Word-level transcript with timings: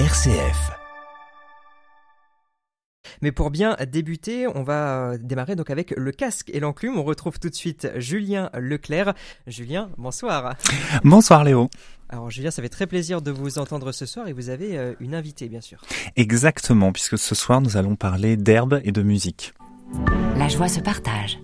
RCF. 0.00 0.72
Mais 3.22 3.30
pour 3.30 3.52
bien 3.52 3.76
débuter, 3.86 4.48
on 4.48 4.64
va 4.64 5.16
démarrer 5.18 5.54
donc 5.54 5.70
avec 5.70 5.94
le 5.96 6.10
casque 6.10 6.50
et 6.52 6.58
l'enclume. 6.58 6.98
On 6.98 7.04
retrouve 7.04 7.38
tout 7.38 7.48
de 7.48 7.54
suite 7.54 7.88
Julien 7.94 8.50
Leclerc. 8.54 9.14
Julien, 9.46 9.90
bonsoir. 9.96 10.56
Bonsoir 11.04 11.44
Léo. 11.44 11.70
Alors 12.08 12.28
Julien, 12.28 12.50
ça 12.50 12.60
fait 12.60 12.68
très 12.68 12.88
plaisir 12.88 13.22
de 13.22 13.30
vous 13.30 13.60
entendre 13.60 13.92
ce 13.92 14.04
soir 14.04 14.26
et 14.26 14.32
vous 14.32 14.48
avez 14.48 14.76
euh, 14.76 14.94
une 14.98 15.14
invitée 15.14 15.48
bien 15.48 15.60
sûr. 15.60 15.80
Exactement, 16.16 16.90
puisque 16.90 17.16
ce 17.16 17.36
soir 17.36 17.60
nous 17.60 17.76
allons 17.76 17.94
parler 17.94 18.36
d'herbe 18.36 18.80
et 18.82 18.90
de 18.90 19.02
musique. 19.02 19.54
La 20.36 20.48
joie 20.48 20.66
se 20.66 20.80
partage. 20.80 21.38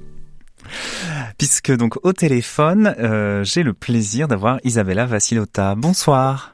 Puisque 1.39 1.71
donc 1.71 2.05
au 2.05 2.13
téléphone, 2.13 2.97
euh, 2.99 3.45
j'ai 3.45 3.63
le 3.63 3.75
plaisir 3.75 4.27
d'avoir 4.27 4.59
Isabella 4.65 5.07
Vassilota. 5.07 5.77
Bonsoir. 5.77 6.53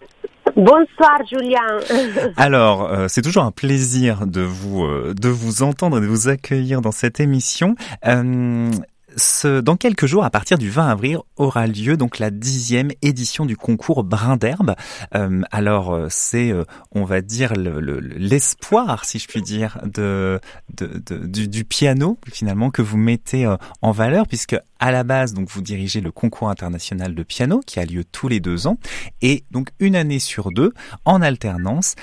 Bonsoir 0.56 1.18
Julien. 1.30 1.60
Alors, 2.38 2.90
euh, 2.90 3.08
c'est 3.08 3.20
toujours 3.20 3.42
un 3.42 3.50
plaisir 3.50 4.26
de 4.26 4.40
vous 4.40 4.84
euh, 4.84 5.12
de 5.14 5.28
vous 5.28 5.62
entendre 5.62 5.98
et 5.98 6.00
de 6.00 6.06
vous 6.06 6.28
accueillir 6.28 6.80
dans 6.80 6.92
cette 6.92 7.20
émission. 7.20 7.76
Euh, 8.06 8.70
ce, 9.16 9.60
dans 9.60 9.76
quelques 9.76 10.06
jours, 10.06 10.24
à 10.24 10.30
partir 10.30 10.58
du 10.58 10.70
20 10.70 10.88
avril, 10.88 11.18
aura 11.36 11.66
lieu 11.66 11.96
donc 11.96 12.18
la 12.18 12.30
dixième 12.30 12.90
édition 13.02 13.46
du 13.46 13.56
concours 13.56 14.04
Brin 14.04 14.36
d'herbe. 14.36 14.74
Euh, 15.14 15.42
alors 15.50 15.94
euh, 15.94 16.06
c'est, 16.10 16.52
euh, 16.52 16.64
on 16.92 17.04
va 17.04 17.22
dire, 17.22 17.54
l'espoir, 17.54 19.04
si 19.04 19.18
je 19.18 19.26
puis 19.26 19.42
dire, 19.42 19.78
de, 19.84 20.38
de, 20.74 21.02
de 21.06 21.26
du, 21.26 21.48
du, 21.48 21.64
piano 21.64 22.18
finalement 22.30 22.70
que 22.70 22.82
vous 22.82 22.98
mettez 22.98 23.46
en 23.82 23.90
valeur, 23.90 24.26
puisque 24.26 24.56
à 24.78 24.92
la 24.92 25.04
base, 25.04 25.32
donc 25.32 25.48
vous 25.48 25.62
dirigez 25.62 26.00
le 26.00 26.12
concours 26.12 26.50
international 26.50 27.14
de 27.14 27.22
piano 27.22 27.60
qui 27.66 27.80
a 27.80 27.84
lieu 27.86 28.04
tous 28.04 28.28
les 28.28 28.40
deux 28.40 28.66
ans, 28.66 28.78
et 29.22 29.44
donc 29.50 29.70
une 29.80 29.96
année 29.96 30.18
sur 30.18 30.52
deux, 30.52 30.72
en 31.04 31.22
alternance, 31.22 31.94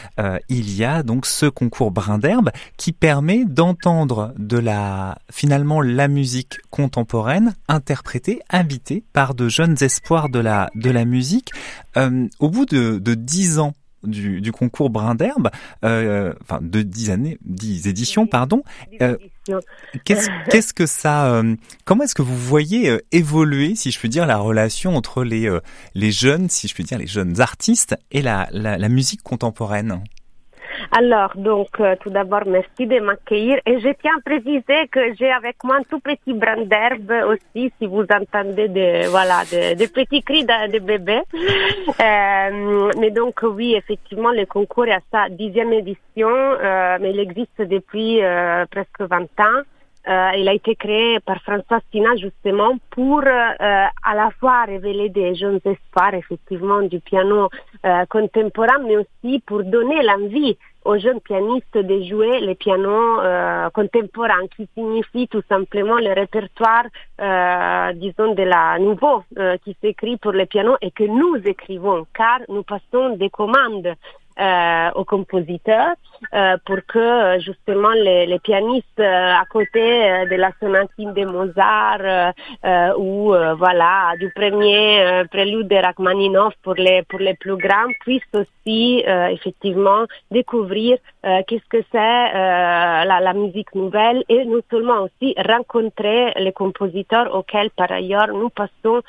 il 0.49 0.73
y 0.75 0.83
a 0.83 1.03
donc 1.03 1.25
ce 1.25 1.45
concours 1.45 1.91
Brin 1.91 2.17
d'herbe 2.17 2.49
qui 2.77 2.91
permet 2.91 3.45
d'entendre 3.45 4.33
de 4.37 4.57
la 4.57 5.19
finalement 5.29 5.81
la 5.81 6.07
musique 6.07 6.59
contemporaine 6.69 7.02
contemporaine, 7.03 7.53
interprétée, 7.67 8.39
habitée 8.47 9.03
par 9.11 9.35
de 9.35 9.49
jeunes 9.49 9.75
espoirs 9.81 10.29
de 10.29 10.39
la, 10.39 10.69
de 10.73 10.89
la 10.89 11.03
musique. 11.03 11.51
Euh, 11.97 12.27
au 12.39 12.49
bout 12.49 12.65
de, 12.65 12.97
de 12.97 13.13
dix 13.13 13.59
ans 13.59 13.73
du, 14.03 14.39
du, 14.39 14.53
concours 14.53 14.89
Brin 14.89 15.15
d'herbe, 15.15 15.49
euh, 15.83 16.33
enfin 16.41 16.59
de 16.61 16.81
dix 16.81 17.09
années, 17.09 17.37
dix 17.43 17.87
éditions, 17.87 18.25
pardon. 18.25 18.63
Euh, 19.01 19.17
qu'est-ce, 20.05 20.29
qu'est-ce 20.49 20.73
que 20.73 20.85
ça, 20.85 21.33
euh, 21.33 21.55
comment 21.83 22.05
est-ce 22.05 22.15
que 22.15 22.21
vous 22.21 22.37
voyez 22.37 22.97
évoluer, 23.11 23.75
si 23.75 23.91
je 23.91 23.99
puis 23.99 24.09
dire, 24.09 24.25
la 24.25 24.37
relation 24.37 24.95
entre 24.95 25.25
les 25.25 25.49
les 25.93 26.11
jeunes, 26.11 26.47
si 26.49 26.69
je 26.69 26.73
puis 26.73 26.85
dire, 26.85 26.97
les 26.97 27.07
jeunes 27.07 27.41
artistes 27.41 27.97
et 28.11 28.21
la, 28.21 28.47
la, 28.51 28.77
la 28.77 28.89
musique 28.89 29.23
contemporaine? 29.23 30.01
Alors, 30.91 31.31
donc, 31.35 31.79
euh, 31.79 31.95
tout 32.01 32.09
d'abord, 32.09 32.43
merci 32.45 32.85
de 32.85 32.99
m'accueillir. 32.99 33.59
Et 33.65 33.79
je 33.79 33.89
tiens 34.01 34.13
à 34.17 34.21
préciser 34.21 34.87
que 34.91 35.13
j'ai 35.15 35.31
avec 35.31 35.63
moi 35.63 35.77
un 35.77 35.83
tout 35.83 35.99
petit 35.99 36.33
brin 36.33 36.61
d'herbe 36.65 37.11
aussi, 37.27 37.71
si 37.79 37.87
vous 37.87 38.03
entendez 38.03 38.67
des, 38.67 39.07
voilà, 39.09 39.43
des, 39.49 39.87
petits 39.87 40.21
cris 40.23 40.45
de, 40.45 40.79
bébés. 40.79 41.21
Euh, 41.99 42.91
mais 42.99 43.11
donc, 43.11 43.41
oui, 43.43 43.75
effectivement, 43.75 44.31
le 44.31 44.45
concours 44.45 44.87
est 44.87 44.93
à 44.93 44.99
sa 45.11 45.29
dixième 45.29 45.73
édition, 45.73 46.27
euh, 46.27 46.97
mais 46.99 47.11
il 47.11 47.19
existe 47.19 47.61
depuis 47.61 48.19
presque 48.71 49.01
20 49.01 49.23
ans. 49.39 49.61
Euh, 50.07 50.31
il 50.37 50.49
a 50.49 50.53
été 50.53 50.75
créé 50.75 51.19
par 51.21 51.41
François 51.43 51.79
Sina 51.91 52.15
justement 52.17 52.77
pour 52.89 53.21
euh, 53.21 53.25
à 53.59 54.15
la 54.15 54.31
fois 54.39 54.65
révéler 54.65 55.07
des 55.09 55.33
jeunes 55.33 55.61
espoirs 55.63 56.13
effectivement 56.13 56.81
du 56.81 56.99
piano 56.99 57.49
euh, 57.85 58.05
contemporain, 58.09 58.79
mais 58.85 58.97
aussi 58.97 59.39
pour 59.45 59.63
donner 59.63 60.03
l'envie 60.03 60.57
aux 60.85 60.97
jeunes 60.97 61.21
pianistes 61.21 61.77
de 61.77 62.03
jouer 62.03 62.39
les 62.41 62.55
pianos 62.55 63.19
euh, 63.21 63.69
contemporains, 63.69 64.47
qui 64.55 64.67
signifie 64.73 65.27
tout 65.27 65.43
simplement 65.47 65.95
le 65.95 66.13
répertoire, 66.13 66.85
euh, 67.21 67.93
disons, 67.93 68.33
de 68.33 68.43
la 68.43 68.77
nouveau 68.79 69.23
euh, 69.37 69.57
qui 69.63 69.75
s'écrit 69.81 70.17
pour 70.17 70.33
les 70.33 70.45
pianos 70.45 70.75
et 70.81 70.91
que 70.91 71.03
nous 71.03 71.37
écrivons, 71.45 72.05
car 72.13 72.39
nous 72.49 72.63
passons 72.63 73.15
des 73.15 73.29
commandes 73.29 73.93
euh, 74.39 74.89
aux 74.95 75.05
compositeurs 75.05 75.93
euh, 76.33 76.57
pour 76.65 76.77
que 76.87 77.39
justement 77.39 77.91
les, 77.91 78.25
les 78.25 78.39
pianistes 78.39 78.99
euh, 78.99 79.31
à 79.31 79.45
côté 79.47 79.79
de 79.79 80.35
la 80.35 80.51
sonatine 80.59 81.13
de 81.13 81.23
Mozart 81.25 82.33
ou 82.97 83.33
voilà 83.57 84.13
du 84.19 84.31
premier 84.31 85.23
prélude 85.29 85.67
de 85.67 85.75
Rachmaninoff 85.75 86.55
pour 86.63 86.73
les 86.73 87.03
pour 87.03 87.19
les 87.19 87.35
plus 87.35 87.57
grands 87.57 87.91
puissent 87.99 88.33
aussi 88.33 89.03
effectivement 89.05 90.05
découvrir 90.31 90.97
qu'est-ce 91.21 91.69
que 91.69 91.83
c'est 91.91 92.23
la, 92.33 93.19
la 93.21 93.33
musique 93.33 93.75
nouvelle 93.75 94.23
et 94.29 94.45
non 94.45 94.61
seulement 94.71 95.01
aussi 95.03 95.35
rencontrer 95.37 96.33
les 96.37 96.53
compositeurs 96.53 97.35
auxquels 97.35 97.69
par 97.71 97.91
ailleurs 97.91 98.29
nous 98.29 98.49
passons 98.49 99.01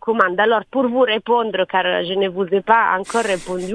commande. 0.00 0.38
Alors 0.38 0.64
pour 0.70 0.88
vous 0.88 1.00
répondre 1.00 1.64
car 1.68 1.84
je 2.04 2.14
ne 2.14 2.28
vous 2.28 2.46
ai 2.52 2.60
pas 2.60 2.96
encore 2.98 3.24
répondu 3.24 3.74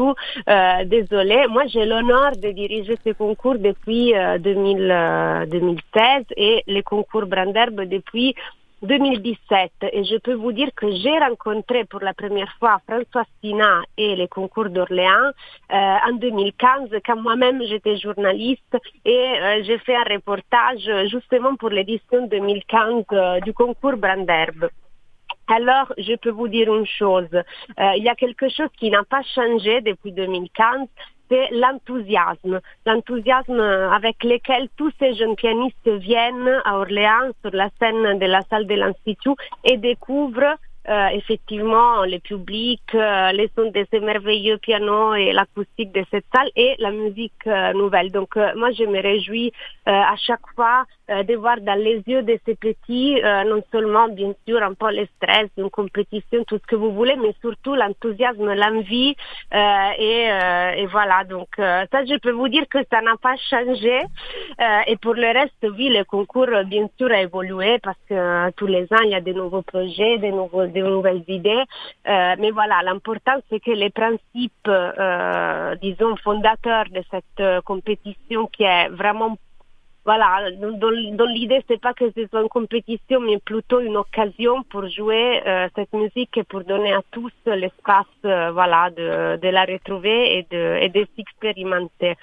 euh, 0.49 0.85
désolée. 0.85 1.47
Moi, 1.49 1.63
j'ai 1.67 1.85
l'honneur 1.85 2.31
de 2.31 2.51
diriger 2.51 2.97
ce 3.05 3.11
concours 3.11 3.57
depuis 3.57 4.15
euh, 4.15 4.37
2000, 4.37 4.91
euh, 4.91 5.45
2016 5.45 6.25
et 6.37 6.63
les 6.67 6.83
concours 6.83 7.25
Branderbe 7.25 7.81
depuis 7.81 8.35
2017 8.83 9.71
et 9.91 10.03
je 10.03 10.17
peux 10.17 10.33
vous 10.33 10.51
dire 10.51 10.69
que 10.75 10.89
j'ai 10.91 11.17
rencontré 11.19 11.85
pour 11.85 11.99
la 11.99 12.15
première 12.15 12.51
fois 12.57 12.81
François 12.87 13.25
Sina 13.39 13.81
et 13.95 14.15
les 14.15 14.27
concours 14.27 14.69
d'Orléans 14.69 15.29
euh, 15.71 15.75
en 16.09 16.13
2015 16.13 16.89
quand 17.05 17.21
moi-même 17.21 17.61
j'étais 17.63 17.97
journaliste 17.97 18.75
et 19.05 19.11
euh, 19.15 19.61
j'ai 19.63 19.77
fait 19.77 19.95
un 19.95 20.15
reportage 20.15 20.89
justement 21.11 21.55
pour 21.57 21.69
l'édition 21.69 22.25
2015 22.25 23.05
euh, 23.11 23.39
du 23.41 23.53
concours 23.53 23.97
Branderbe. 23.97 24.69
Alors, 25.51 25.91
je 25.97 26.15
peux 26.15 26.29
vous 26.29 26.47
dire 26.47 26.73
une 26.73 26.85
chose. 26.85 27.27
Euh, 27.33 27.91
il 27.97 28.03
y 28.03 28.07
a 28.07 28.15
quelque 28.15 28.47
chose 28.47 28.69
qui 28.79 28.89
n'a 28.89 29.03
pas 29.03 29.21
changé 29.35 29.81
depuis 29.81 30.13
2015, 30.13 30.87
c'est 31.29 31.49
l'enthousiasme. 31.51 32.61
L'enthousiasme 32.85 33.59
avec 33.59 34.23
lequel 34.23 34.69
tous 34.77 34.91
ces 34.97 35.13
jeunes 35.15 35.35
pianistes 35.35 35.89
viennent 35.89 36.61
à 36.63 36.77
Orléans 36.77 37.31
sur 37.41 37.51
la 37.51 37.69
scène 37.79 38.17
de 38.17 38.25
la 38.25 38.41
salle 38.49 38.65
de 38.65 38.75
l'Institut 38.75 39.35
et 39.65 39.75
découvrent 39.75 40.55
euh, 40.89 41.09
effectivement 41.09 42.05
le 42.05 42.17
public, 42.17 42.81
euh, 42.95 43.31
les 43.33 43.51
sons 43.55 43.69
de 43.69 43.85
ces 43.91 43.99
merveilleux 43.99 44.57
pianos 44.57 45.13
et 45.13 45.31
l'acoustique 45.31 45.91
de 45.91 46.03
cette 46.09 46.25
salle 46.33 46.49
et 46.55 46.73
la 46.79 46.89
musique 46.89 47.45
euh, 47.45 47.71
nouvelle. 47.73 48.11
Donc 48.11 48.35
moi 48.55 48.71
je 48.71 48.85
me 48.85 48.99
réjouis 48.99 49.53
à 49.85 50.15
chaque 50.17 50.47
fois 50.55 50.85
de 51.11 51.35
voir 51.35 51.59
dans 51.61 51.77
les 51.77 52.01
yeux 52.07 52.23
de 52.23 52.39
ces 52.45 52.55
petits 52.55 53.21
non 53.45 53.61
seulement 53.71 54.07
bien 54.09 54.33
sûr 54.47 54.61
un 54.63 54.73
peu 54.73 54.91
le 54.91 55.05
stress 55.17 55.49
d'une 55.57 55.69
compétition, 55.69 56.43
tout 56.45 56.57
ce 56.57 56.67
que 56.67 56.75
vous 56.75 56.91
voulez, 56.93 57.15
mais 57.17 57.33
surtout 57.41 57.75
l'enthousiasme, 57.75 58.53
l'envie 58.53 59.15
et, 59.53 60.27
et, 60.77 60.85
voilà. 60.87 61.23
Donc 61.23 61.49
ça 61.57 62.05
je 62.05 62.17
peux 62.19 62.31
vous 62.31 62.47
dire 62.47 62.67
que 62.69 62.79
ça 62.91 63.01
n'a 63.01 63.15
pas 63.21 63.35
changé 63.49 63.99
et 64.87 64.95
pour 64.97 65.13
le 65.13 65.27
reste 65.27 65.65
oui 65.77 65.89
le 65.89 66.03
concours 66.03 66.47
bien 66.65 66.87
sûr 66.97 67.11
a 67.11 67.21
évolué 67.21 67.79
parce 67.79 67.97
que 68.09 68.51
tous 68.51 68.67
les 68.67 68.83
ans 68.83 69.01
il 69.03 69.11
y 69.11 69.15
a 69.15 69.21
de 69.21 69.33
nouveaux 69.33 69.61
projets, 69.61 70.17
de 70.17 70.27
nouveaux 70.27 70.67
de 70.67 70.81
nouvelles 70.81 71.23
idées. 71.27 71.63
Euh, 72.07 72.35
mais 72.39 72.51
voilà, 72.51 72.81
l'important 72.83 73.37
c'est 73.49 73.59
que 73.59 73.71
les 73.71 73.89
principes, 73.89 74.67
euh, 74.67 75.75
disons, 75.81 76.15
fondateurs 76.17 76.85
de 76.91 77.03
cette 77.11 77.39
euh, 77.39 77.61
compétition 77.61 78.47
qui 78.47 78.63
est 78.63 78.89
vraiment 78.89 79.37
voilà, 80.03 80.49
dans, 80.57 81.25
l'idée, 81.25 81.63
c'est 81.67 81.79
pas 81.79 81.93
que 81.93 82.11
ce 82.15 82.25
soit 82.27 82.41
une 82.41 82.49
compétition, 82.49 83.19
mais 83.19 83.37
plutôt 83.37 83.79
une 83.81 83.97
occasion 83.97 84.63
pour 84.63 84.87
jouer 84.89 85.41
euh, 85.45 85.67
cette 85.75 85.93
musique 85.93 86.35
et 86.37 86.43
pour 86.43 86.63
donner 86.63 86.91
à 86.91 87.01
tous 87.11 87.31
l'espace, 87.45 88.05
euh, 88.25 88.51
voilà, 88.51 88.89
de, 88.89 89.37
de, 89.37 89.47
la 89.49 89.63
retrouver 89.65 90.39
et 90.39 90.47
de, 90.49 90.77
et 90.81 90.89
de 90.89 91.05
s'expérimenter. 91.15 92.15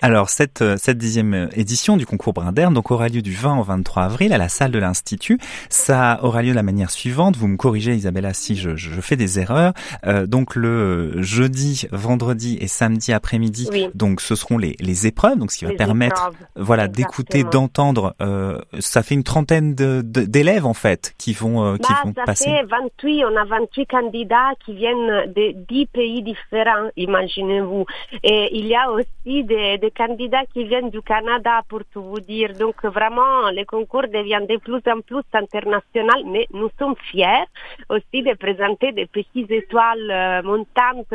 Alors 0.00 0.30
cette 0.30 0.62
euh, 0.62 0.76
cette 0.78 0.96
dixième 0.96 1.50
édition 1.54 1.96
du 1.96 2.06
concours 2.06 2.32
Brinderne 2.32 2.72
donc 2.72 2.90
aura 2.90 3.08
lieu 3.08 3.20
du 3.20 3.34
20 3.34 3.58
au 3.58 3.62
23 3.62 4.04
avril 4.04 4.32
à 4.32 4.38
la 4.38 4.48
salle 4.48 4.70
de 4.70 4.78
l'institut. 4.78 5.38
Ça 5.68 6.20
aura 6.22 6.42
lieu 6.42 6.50
de 6.50 6.54
la 6.54 6.62
manière 6.62 6.90
suivante. 6.90 7.36
Vous 7.36 7.48
me 7.48 7.56
corrigez 7.56 7.94
Isabella 7.94 8.32
si 8.32 8.56
je, 8.56 8.76
je 8.76 9.00
fais 9.00 9.16
des 9.16 9.38
erreurs. 9.38 9.74
Euh, 10.06 10.26
donc 10.26 10.54
le 10.54 11.20
jeudi, 11.20 11.86
vendredi 11.92 12.56
et 12.60 12.68
samedi 12.68 13.12
après-midi. 13.12 13.68
Oui. 13.70 13.88
Donc 13.94 14.20
ce 14.20 14.34
seront 14.34 14.56
les 14.56 14.76
les 14.80 15.06
épreuves. 15.06 15.36
Donc 15.36 15.50
ce 15.52 15.58
qui 15.58 15.64
va 15.66 15.72
permettre 15.72 16.30
épreuves 16.54 16.67
voilà, 16.68 16.86
d'écouter, 16.86 17.44
d'entendre. 17.44 18.14
Euh, 18.20 18.58
ça 18.78 19.02
fait 19.02 19.14
une 19.14 19.24
trentaine 19.24 19.74
d'élèves 19.74 20.66
en 20.66 20.74
fait 20.74 21.14
qui 21.16 21.32
vont 21.32 21.64
euh, 21.64 21.76
qui 21.78 21.90
bah, 21.94 22.00
vont 22.04 22.12
ça 22.14 22.24
passer. 22.24 22.50
Fait 22.50 22.62
28, 22.64 23.24
on 23.24 23.36
a 23.36 23.44
28 23.46 23.86
candidats 23.86 24.50
qui 24.62 24.74
viennent 24.74 25.32
de 25.32 25.52
10 25.66 25.86
pays 25.86 26.22
différents, 26.22 26.90
imaginez-vous. 26.96 27.86
Et 28.22 28.50
il 28.52 28.66
y 28.66 28.74
a 28.74 28.90
aussi 28.90 29.44
des, 29.44 29.78
des, 29.78 29.90
candidats 29.90 30.44
qui 30.52 30.64
viennent 30.64 30.90
du 30.90 31.00
Canada, 31.00 31.62
pour 31.70 31.80
tout 31.90 32.02
vous 32.02 32.20
dire. 32.20 32.52
Donc 32.52 32.84
vraiment, 32.84 33.48
les 33.50 33.64
concours 33.64 34.06
deviennent 34.18 34.46
de 34.46 34.58
plus 34.58 34.82
en 34.94 35.00
plus 35.00 35.24
international, 35.32 36.20
mais 36.26 36.46
nous 36.52 36.68
sommes 36.78 36.96
fiers 37.10 37.46
aussi 37.88 38.22
de 38.22 38.34
présenter 38.34 38.92
des 38.92 39.06
petites 39.06 39.50
étoiles 39.50 40.10
euh, 40.10 40.42
montantes 40.42 41.14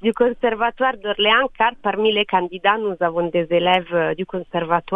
du 0.00 0.14
Conservatoire 0.14 0.94
d'Orléans, 0.96 1.48
car 1.58 1.72
parmi 1.82 2.10
les 2.10 2.24
candidats, 2.24 2.78
nous 2.78 2.96
avons 3.00 3.28
des 3.28 3.46
élèves 3.50 4.14
du 4.16 4.24
Conservatoire 4.24 4.93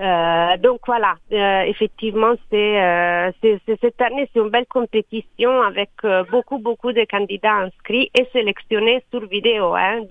euh, 0.00 0.56
donc 0.56 0.80
voilà, 0.86 1.14
euh, 1.32 1.62
effectivement, 1.62 2.34
euh, 2.54 3.32
c'est, 3.42 3.60
cette 3.80 4.00
année 4.00 4.28
c'est 4.32 4.40
une 4.40 4.48
belle 4.48 4.66
compétition 4.66 5.60
avec 5.62 5.90
beaucoup 6.30 6.58
beaucoup 6.58 6.92
de 6.92 7.04
candidats 7.04 7.56
inscrits 7.66 8.10
et 8.18 8.26
sélectionnés 8.32 9.02
sur 9.10 9.26
vidéo. 9.26 9.74
Hein, 9.74 10.02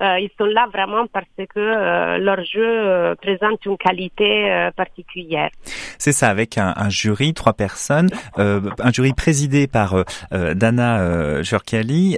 ils 0.00 0.30
sont 0.38 0.44
là 0.44 0.68
vraiment 0.72 1.06
parce 1.12 1.26
que 1.36 2.18
leur 2.18 2.44
jeu 2.44 3.14
présente 3.20 3.64
une 3.66 3.76
qualité 3.76 4.70
particulière. 4.76 5.50
C'est 5.98 6.12
ça, 6.12 6.28
avec 6.28 6.58
un, 6.58 6.72
un, 6.76 6.88
jury, 6.88 7.34
trois 7.34 7.52
personnes, 7.52 8.08
un 8.36 8.92
jury 8.92 9.12
présidé 9.12 9.66
par 9.66 10.04
Dana 10.30 11.42
Jurkali, 11.42 12.16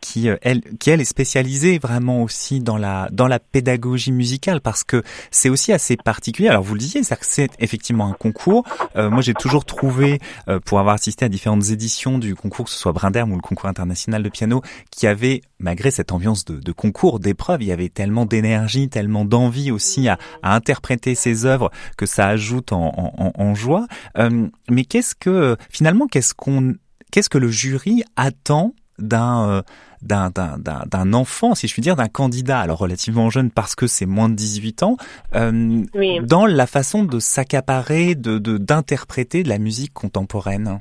qui 0.00 0.28
elle 0.42 0.62
qui 0.78 0.90
elle 0.90 1.00
est 1.00 1.04
spécialisée 1.04 1.78
vraiment 1.78 2.22
aussi 2.22 2.60
dans 2.60 2.76
la 2.76 3.08
dans 3.12 3.28
la 3.28 3.38
pédagogie 3.38 4.12
musicale 4.12 4.60
parce 4.60 4.84
que 4.84 5.02
c'est 5.30 5.48
aussi 5.48 5.72
assez 5.72 5.96
particulier. 5.96 6.48
Alors 6.48 6.62
vous 6.62 6.74
le 6.74 6.80
disiez, 6.80 7.02
c'est 7.22 7.50
effectivement 7.58 8.06
un 8.06 8.12
concours. 8.12 8.64
Euh, 8.96 9.10
moi 9.10 9.22
j'ai 9.22 9.34
toujours 9.34 9.64
trouvé, 9.64 10.20
euh, 10.48 10.60
pour 10.60 10.78
avoir 10.78 10.94
assisté 10.94 11.24
à 11.24 11.28
différentes 11.28 11.70
éditions 11.70 12.18
du 12.18 12.34
concours, 12.34 12.66
que 12.66 12.70
ce 12.70 12.78
soit 12.78 12.92
Brinderme 12.92 13.32
ou 13.32 13.36
le 13.36 13.42
concours 13.42 13.68
international 13.68 14.22
de 14.22 14.28
piano, 14.28 14.62
qui 14.90 15.06
avait, 15.06 15.42
malgré 15.58 15.90
cette 15.90 16.12
ambiance 16.12 16.44
de, 16.44 16.58
de 16.58 16.72
concours, 16.72 17.11
d'épreuve, 17.18 17.62
il 17.62 17.68
y 17.68 17.72
avait 17.72 17.88
tellement 17.88 18.26
d'énergie, 18.26 18.88
tellement 18.88 19.24
d'envie 19.24 19.70
aussi 19.70 20.08
à, 20.08 20.18
à, 20.42 20.54
interpréter 20.54 21.14
ces 21.14 21.46
œuvres 21.46 21.70
que 21.96 22.06
ça 22.06 22.28
ajoute 22.28 22.72
en, 22.72 23.12
en, 23.18 23.32
en 23.34 23.54
joie. 23.54 23.86
Euh, 24.18 24.48
mais 24.70 24.84
qu'est-ce 24.84 25.14
que 25.14 25.56
finalement, 25.70 26.06
qu'est-ce 26.06 26.34
qu'on, 26.34 26.74
qu'est-ce 27.10 27.28
que 27.28 27.38
le 27.38 27.50
jury 27.50 28.02
attend 28.16 28.74
d'un 28.98 29.48
euh, 29.48 29.62
d'un, 30.02 30.30
d'un, 30.30 31.12
enfant, 31.12 31.54
si 31.54 31.68
je 31.68 31.72
puis 31.72 31.82
dire, 31.82 31.96
d'un 31.96 32.08
candidat, 32.08 32.58
alors 32.58 32.78
relativement 32.78 33.30
jeune 33.30 33.50
parce 33.50 33.76
que 33.76 33.86
c'est 33.86 34.06
moins 34.06 34.28
de 34.28 34.34
18 34.34 34.82
ans, 34.82 34.96
euh, 35.34 35.84
dans 36.24 36.44
la 36.44 36.66
façon 36.66 37.04
de 37.04 37.20
s'accaparer, 37.20 38.14
de, 38.16 38.38
d'interpréter 38.38 39.44
de 39.44 39.48
la 39.48 39.58
musique 39.58 39.92
contemporaine? 39.92 40.80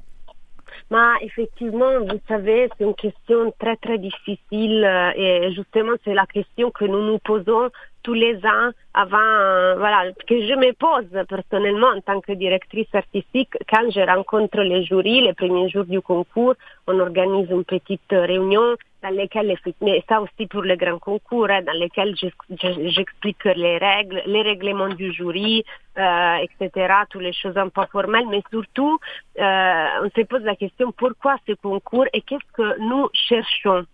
Bah, 0.91 1.13
effectivement, 1.21 2.01
vous 2.01 2.19
savez, 2.27 2.69
c'est 2.77 2.83
une 2.83 2.95
question 2.95 3.53
très 3.57 3.77
très 3.77 3.97
difficile 3.97 4.83
euh, 4.83 5.11
et 5.15 5.53
justement 5.53 5.93
c'est 6.03 6.13
la 6.13 6.25
question 6.25 6.69
que 6.69 6.83
nous 6.83 7.01
nous 7.01 7.17
posons 7.19 7.69
tous 8.03 8.13
les 8.13 8.35
ans 8.45 8.71
avant, 8.93 9.17
euh, 9.17 9.75
voilà, 9.77 10.11
que 10.27 10.41
je 10.41 10.53
me 10.53 10.73
pose 10.73 11.07
personnellement 11.29 11.87
en 11.95 12.01
tant 12.01 12.19
que 12.19 12.33
directrice 12.33 12.93
artistique. 12.93 13.53
Quand 13.69 13.89
je 13.89 14.01
rencontre 14.01 14.59
les 14.63 14.83
jurys, 14.83 15.21
les 15.21 15.33
premiers 15.33 15.69
jours 15.69 15.85
du 15.85 16.01
concours, 16.01 16.55
on 16.87 16.99
organise 16.99 17.49
une 17.49 17.63
petite 17.63 18.11
réunion 18.11 18.75
dans 19.01 19.09
lesquelles, 19.09 19.55
mais 19.81 20.03
ça 20.07 20.21
aussi 20.21 20.47
pour 20.47 20.63
les 20.63 20.77
grands 20.77 20.99
concours, 20.99 21.49
hein, 21.49 21.61
dans 21.63 21.73
lesquels 21.73 22.15
j'explique 22.17 23.43
les 23.45 23.77
règles, 23.77 24.21
les 24.25 24.41
règlements 24.41 24.89
du 24.89 25.11
jury, 25.11 25.63
euh, 25.97 26.35
etc., 26.37 26.93
toutes 27.09 27.23
les 27.23 27.33
choses 27.33 27.57
un 27.57 27.69
peu 27.69 27.85
formelles, 27.91 28.27
mais 28.29 28.43
surtout, 28.51 28.99
euh, 29.39 29.85
on 30.03 30.09
se 30.15 30.21
pose 30.25 30.43
la 30.43 30.55
question 30.55 30.91
pourquoi 30.91 31.37
ce 31.47 31.53
concours 31.53 32.05
et 32.13 32.21
qu'est-ce 32.21 32.51
que 32.53 32.79
nous 32.79 33.09
cherchons? 33.13 33.85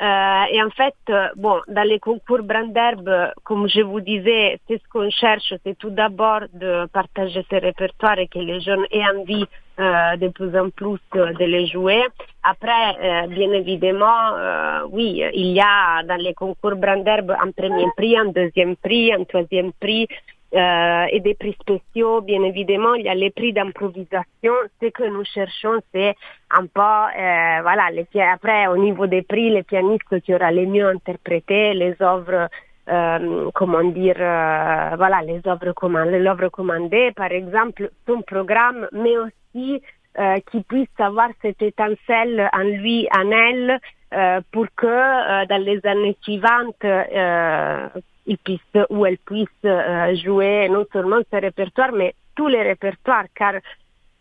Euh, 0.00 0.44
et 0.52 0.62
en 0.62 0.70
fait, 0.70 0.94
euh, 1.10 1.28
bon, 1.36 1.60
dans 1.66 1.82
les 1.82 1.98
concours 1.98 2.42
Branderbe, 2.44 3.32
comme 3.42 3.68
je 3.68 3.80
vous 3.80 4.00
disais, 4.00 4.60
c'est 4.68 4.80
ce 4.80 4.88
qu'on 4.92 5.10
cherche, 5.10 5.52
c'est 5.64 5.76
tout 5.76 5.90
d'abord 5.90 6.42
de 6.52 6.86
partager 6.92 7.44
ces 7.50 7.58
répertoires 7.58 8.18
et 8.18 8.28
que 8.28 8.38
les 8.38 8.60
jeunes 8.60 8.86
aient 8.92 9.02
envie 9.16 9.44
euh, 9.80 10.16
de 10.16 10.28
plus 10.28 10.56
en 10.56 10.70
plus 10.70 11.00
de 11.12 11.44
les 11.44 11.66
jouer. 11.66 12.04
Après, 12.44 13.26
bien 13.28 13.52
évidemment, 13.52 14.86
oui, 14.92 15.22
il 15.34 15.48
y 15.48 15.60
a 15.60 16.02
dans 16.04 16.16
les 16.16 16.32
concours 16.32 16.76
Branderbe 16.76 17.32
un 17.32 17.50
premier 17.50 17.86
prix, 17.96 18.16
un 18.16 18.26
deuxième 18.26 18.76
prix, 18.76 19.12
un 19.12 19.24
troisième 19.24 19.72
prix, 19.72 20.06
euh, 20.54 21.04
et 21.10 21.20
des 21.20 21.34
prix 21.34 21.54
spéciaux, 21.60 22.22
bien 22.22 22.42
évidemment, 22.42 22.94
il 22.94 23.04
y 23.04 23.08
a 23.08 23.14
les 23.14 23.30
prix 23.30 23.52
d'improvisation. 23.52 24.54
Ce 24.80 24.86
que 24.88 25.04
nous 25.04 25.24
cherchons, 25.24 25.80
c'est 25.92 26.14
un 26.50 26.64
peu, 26.66 26.80
euh, 26.80 27.62
voilà, 27.62 27.90
les, 27.92 28.06
après, 28.20 28.66
au 28.68 28.78
niveau 28.78 29.06
des 29.06 29.20
prix, 29.22 29.50
les 29.50 29.62
pianistes 29.62 30.20
qui 30.20 30.34
aura 30.34 30.50
les 30.50 30.64
mieux 30.64 30.88
interprété 30.88 31.74
les 31.74 31.94
œuvres, 32.00 32.48
euh, 32.88 33.50
comment 33.54 33.84
dire, 33.84 34.16
euh, 34.18 34.96
voilà, 34.96 35.20
les 35.20 35.42
œuvres 35.46 35.72
commandées, 35.72 36.24
commandée, 36.50 37.12
par 37.14 37.30
exemple, 37.30 37.90
son 38.06 38.22
programme, 38.22 38.88
mais 38.92 39.18
aussi 39.18 39.82
euh, 40.18 40.36
qui 40.50 40.62
puisse 40.62 40.88
avoir 40.98 41.28
cette 41.42 41.60
étincelle 41.60 42.48
en 42.54 42.62
lui, 42.62 43.06
en 43.14 43.30
elle, 43.30 43.78
euh, 44.14 44.40
pour 44.50 44.64
que 44.74 45.46
dans 45.46 45.62
les 45.62 45.84
années 45.84 46.16
suivantes, 46.22 46.82
il 48.28 48.38
puisse 48.38 48.60
ou 48.90 49.06
elle 49.06 49.18
puisse 49.18 49.48
euh, 49.64 50.14
jouer 50.16 50.68
non 50.68 50.84
seulement 50.92 51.20
ce 51.30 51.36
répertoire, 51.36 51.92
mais 51.92 52.14
tous 52.36 52.46
les 52.46 52.62
répertoires, 52.62 53.24
car 53.34 53.54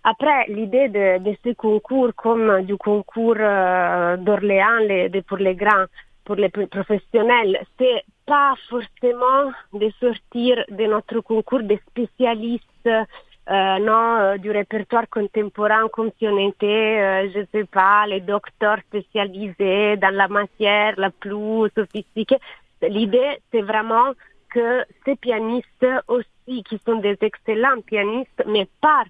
après, 0.04 0.46
l'idée 0.48 0.88
de, 0.88 1.36
ce 1.44 1.54
concours, 1.54 2.12
comme 2.16 2.62
du 2.62 2.78
concours 2.78 3.36
euh, 3.38 4.16
d'Orléans 4.16 4.80
de, 5.14 5.20
pour 5.20 5.38
les 5.38 5.56
grands, 5.56 5.88
pour 6.24 6.36
les 6.36 6.50
professionnels, 6.50 7.60
c'est 7.78 8.04
pas 8.26 8.54
forcément 8.70 9.52
de 9.74 9.90
sortir 10.00 10.64
de 10.72 10.86
notre 10.86 11.20
concours 11.20 11.64
des 11.64 11.80
spécialistes 11.90 12.88
euh, 12.88 13.80
non, 13.80 14.38
du 14.38 14.52
répertoire 14.52 15.10
contemporain 15.10 15.88
comme 15.92 16.12
si 16.18 16.28
on 16.28 16.38
était, 16.38 17.30
sais 17.52 17.66
pas, 17.66 18.06
les 18.08 18.22
docteurs 18.22 18.80
spécialisés 18.88 19.98
dans 19.98 20.14
la 20.14 20.28
matière 20.30 20.94
la 20.98 21.10
plus 21.10 21.70
sophistiquée. 21.76 22.40
L'idée, 22.82 23.40
c'est 23.52 23.62
vraiment 23.62 24.14
que 24.50 24.84
ces 25.06 25.16
pianistes 25.16 25.86
aussi, 26.08 26.64
qui 26.64 26.80
sont 26.86 26.98
des 26.98 27.18
excellents 27.22 27.82
pianistes, 27.86 28.44
mais 28.46 28.68
par 28.82 29.06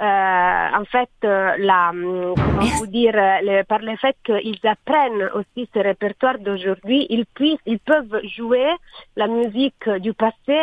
euh, 0.00 0.68
en 0.80 0.84
fait, 0.86 1.10
euh, 1.24 1.56
la, 1.58 1.90
comment 1.92 2.34
vous 2.78 2.86
dire, 2.86 3.12
le, 3.14 3.62
par 3.64 3.80
le 3.80 3.96
fait 3.96 4.16
qu'ils 4.24 4.66
apprennent 4.66 5.28
aussi 5.34 5.68
ce 5.74 5.78
répertoire 5.78 6.38
d'aujourd'hui, 6.38 7.06
ils 7.10 7.26
puissent, 7.26 7.60
ils 7.66 7.80
peuvent 7.80 8.18
jouer 8.34 8.70
la 9.16 9.26
musique 9.26 9.88
du 10.00 10.14
passé 10.14 10.62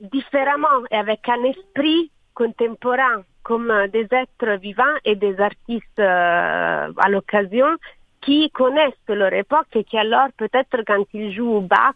différemment 0.00 0.80
et 0.90 0.96
avec 0.96 1.28
un 1.28 1.44
esprit 1.44 2.10
contemporain 2.32 3.22
comme 3.42 3.72
des 3.92 4.06
êtres 4.12 4.58
vivants 4.60 4.96
et 5.04 5.16
des 5.16 5.38
artistes 5.40 5.98
euh, 5.98 6.92
à 6.96 7.08
l'occasion 7.10 7.66
qui 8.20 8.50
connaissent 8.50 8.92
leur 9.08 9.32
époque 9.32 9.68
et 9.74 9.84
qui 9.84 9.96
alors 9.98 10.28
peut-être 10.36 10.82
quand 10.86 11.04
ils 11.12 11.32
jouent 11.34 11.60
Bach, 11.60 11.94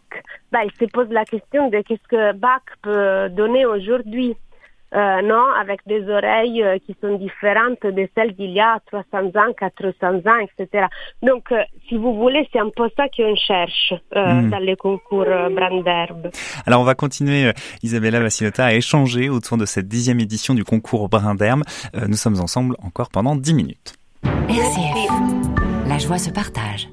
ben, 0.51 0.61
ils 0.63 0.71
se 0.79 0.89
posent 0.91 1.11
la 1.11 1.25
question 1.25 1.69
de 1.69 1.81
qu'est-ce 1.81 2.07
que 2.07 2.33
Bach 2.33 2.61
peut 2.81 3.29
donner 3.29 3.65
aujourd'hui. 3.65 4.35
Euh, 4.95 5.21
non, 5.23 5.45
avec 5.59 5.79
des 5.87 6.07
oreilles 6.07 6.61
euh, 6.61 6.77
qui 6.85 6.95
sont 7.01 7.17
différentes 7.17 7.81
de 7.81 8.07
celles 8.13 8.35
d'il 8.35 8.51
y 8.51 8.59
a 8.59 8.79
300 8.85 9.29
ans, 9.39 9.51
400 9.57 10.17
ans, 10.29 10.37
etc. 10.39 10.85
Donc, 11.23 11.51
euh, 11.51 11.63
si 11.89 11.97
vous 11.97 12.13
voulez, 12.13 12.47
c'est 12.53 12.59
un 12.59 12.69
peu 12.69 12.87
ça 12.95 13.05
qu'on 13.15 13.35
cherche 13.35 13.93
euh, 14.15 14.33
mmh. 14.33 14.49
dans 14.51 14.59
les 14.59 14.75
concours 14.75 15.25
Branderbe. 15.25 16.29
Alors, 16.67 16.81
on 16.81 16.83
va 16.83 16.93
continuer, 16.93 17.51
Isabella 17.81 18.19
Vassilota, 18.19 18.65
à 18.65 18.73
échanger 18.73 19.29
autour 19.29 19.57
de 19.57 19.65
cette 19.65 19.87
dixième 19.87 20.19
édition 20.19 20.53
du 20.53 20.63
concours 20.63 21.09
Branderbe. 21.09 21.63
nous 22.07 22.17
sommes 22.17 22.39
ensemble 22.39 22.75
encore 22.83 23.09
pendant 23.09 23.35
10 23.35 23.53
minutes. 23.55 23.93
RCF. 24.47 25.62
La 25.93 25.99
joie 25.99 26.17
se 26.17 26.31
partage. 26.31 26.89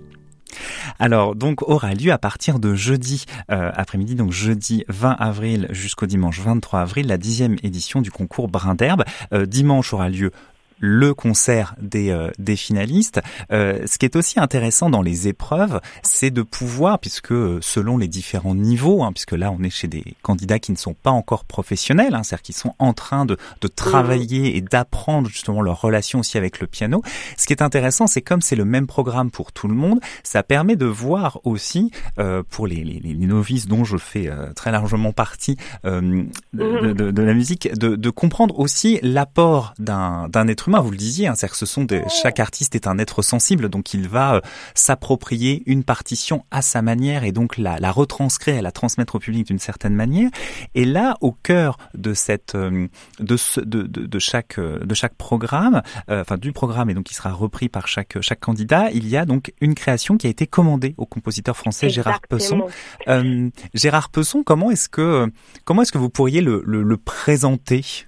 Alors 0.99 1.35
donc 1.35 1.63
aura 1.63 1.95
lieu 1.95 2.13
à 2.13 2.19
partir 2.19 2.59
de 2.59 2.75
jeudi 2.75 3.25
euh, 3.51 3.71
après-midi, 3.75 4.15
donc 4.15 4.31
jeudi 4.31 4.85
20 4.89 5.13
avril 5.13 5.69
jusqu'au 5.71 6.05
dimanche 6.05 6.39
23 6.41 6.81
avril, 6.81 7.07
la 7.07 7.17
dixième 7.17 7.57
édition 7.63 8.03
du 8.03 8.11
concours 8.11 8.49
Brin 8.49 8.75
d'herbe. 8.75 9.05
Euh, 9.33 9.47
dimanche 9.47 9.95
aura 9.95 10.11
lieu 10.11 10.33
le 10.81 11.15
concert 11.15 11.75
des, 11.81 12.11
euh, 12.11 12.31
des 12.39 12.57
finalistes. 12.57 13.21
Euh, 13.53 13.87
ce 13.87 13.99
qui 13.99 14.07
est 14.07 14.17
aussi 14.17 14.41
intéressant 14.41 14.91
dans 14.91 15.03
les 15.03 15.29
épreuves, 15.29 15.81
c'est 16.03 16.31
de 16.31 16.43
pouvoir, 16.43 16.99
puisque 16.99 17.35
selon 17.61 17.99
les 17.99 18.09
différents 18.09 18.55
niveaux, 18.55 19.03
hein, 19.03 19.13
puisque 19.13 19.33
là 19.33 19.53
on 19.53 19.63
est 19.63 19.71
chez 19.71 19.89
des 19.89 20.17
candidats 20.23 20.59
qui 20.59 20.73
ne 20.73 20.77
sont 20.77 20.95
pas 20.95 21.11
encore 21.11 21.45
professionnels, 21.45 22.15
hein, 22.15 22.23
c'est-à-dire 22.23 22.43
qui 22.43 22.53
sont 22.53 22.75
en 22.79 22.93
train 22.93 23.27
de, 23.27 23.37
de 23.61 23.69
travailler 23.69 24.57
et 24.57 24.61
d'apprendre 24.61 25.29
justement 25.29 25.61
leur 25.61 25.81
relation 25.81 26.21
aussi 26.21 26.39
avec 26.39 26.61
le 26.61 26.67
piano. 26.67 27.03
Ce 27.37 27.47
qui 27.47 27.53
est 27.53 27.63
intéressant, 27.63 28.07
c'est 28.07 28.23
comme 28.23 28.41
c'est 28.41 28.57
le 28.57 28.65
même 28.65 28.87
programme 28.87 29.31
pour 29.31 29.53
tout 29.53 29.69
le 29.69 29.75
monde, 29.75 30.01
ça 30.23 30.43
permet 30.43 30.77
de 30.77 30.87
voir 30.87 31.41
aussi 31.45 31.91
euh, 32.19 32.43
pour 32.49 32.67
les, 32.67 32.83
les, 32.83 33.01
les, 33.01 33.15
novices 33.15 33.67
dont 33.67 33.85
je 33.85 33.97
fais 33.97 34.29
euh, 34.29 34.53
très 34.55 34.73
largement 34.73 35.13
partie 35.13 35.57
euh, 35.85 36.25
de, 36.53 36.93
de, 36.93 37.11
de, 37.11 37.23
la 37.23 37.35
musique, 37.35 37.73
de, 37.77 37.97
de 37.97 38.11
comprendre 38.11 38.59
aussi 38.59 38.99
l'apport 39.03 39.75
d'un 39.79 40.49
être 40.49 40.69
humain. 40.71 40.81
Vous 40.81 40.91
le 40.91 40.97
disiez, 40.97 41.27
hein, 41.27 41.35
c'est-à-dire 41.35 41.53
que 41.53 41.59
ce 41.59 41.67
sont 41.67 41.85
des, 41.85 42.03
chaque 42.23 42.41
artiste 42.41 42.75
est 42.75 42.87
un 42.87 42.99
être 42.99 43.23
sensible, 43.23 43.69
donc 43.69 43.93
il 43.93 44.09
va 44.09 44.37
euh, 44.37 44.41
s'approprier 44.75 45.63
une 45.67 45.83
partition 45.85 46.45
à 46.51 46.63
sa 46.63 46.81
manière 46.81 47.25
et 47.25 47.33
donc 47.33 47.59
la, 47.59 47.79
la 47.79 47.91
retranscrire 47.91 48.57
et 48.57 48.63
la 48.63 48.73
transmettre 48.73 49.17
au 49.17 49.19
public 49.19 49.47
d'une 49.47 49.59
certaine 49.59 49.95
manière. 49.95 50.31
Et 50.75 50.85
là, 50.85 51.17
au 51.21 51.33
cœur 51.33 51.77
de 51.95 52.15
cette 52.15 52.55
euh, 52.55 52.87
de, 53.19 53.37
ce, 53.37 53.61
de, 53.61 53.83
de, 53.83 54.07
de, 54.07 54.19
chaque 54.19 54.59
de 54.61 54.95
chaque 54.95 55.15
programme, 55.15 55.83
euh, 56.09 56.21
enfin 56.23 56.37
du 56.37 56.53
programme 56.53 56.89
et 56.91 56.95
donc 56.95 57.05
qui 57.05 57.15
sera 57.15 57.33
repris 57.33 57.69
par 57.69 57.89
chaque 57.89 58.21
chaque 58.21 58.41
candidat, 58.41 58.91
il 58.93 59.09
y 59.09 59.17
a 59.17 59.25
donc 59.25 59.53
une 59.61 59.75
création 59.75 60.17
qui 60.17 60.27
a 60.27 60.31
été 60.31 60.47
commandée 60.47 60.95
au 60.99 61.07
compositeur 61.07 61.57
français 61.57 61.87
Exactement. 61.87 62.05
Gérard 62.05 62.21
Pesson. 62.29 62.67
Euh, 63.09 63.51
Gérard 63.75 64.11
Pesson, 64.11 64.43
comment 64.45 64.71
est-ce 64.71 64.89
que 64.89 65.31
comment 65.65 65.83
est-ce 65.83 65.93
que 65.93 65.99
vous 65.99 66.11
pourriez 66.11 66.41
le, 66.41 66.63
le, 66.65 66.83
le 66.83 66.97
présenter? 66.97 68.07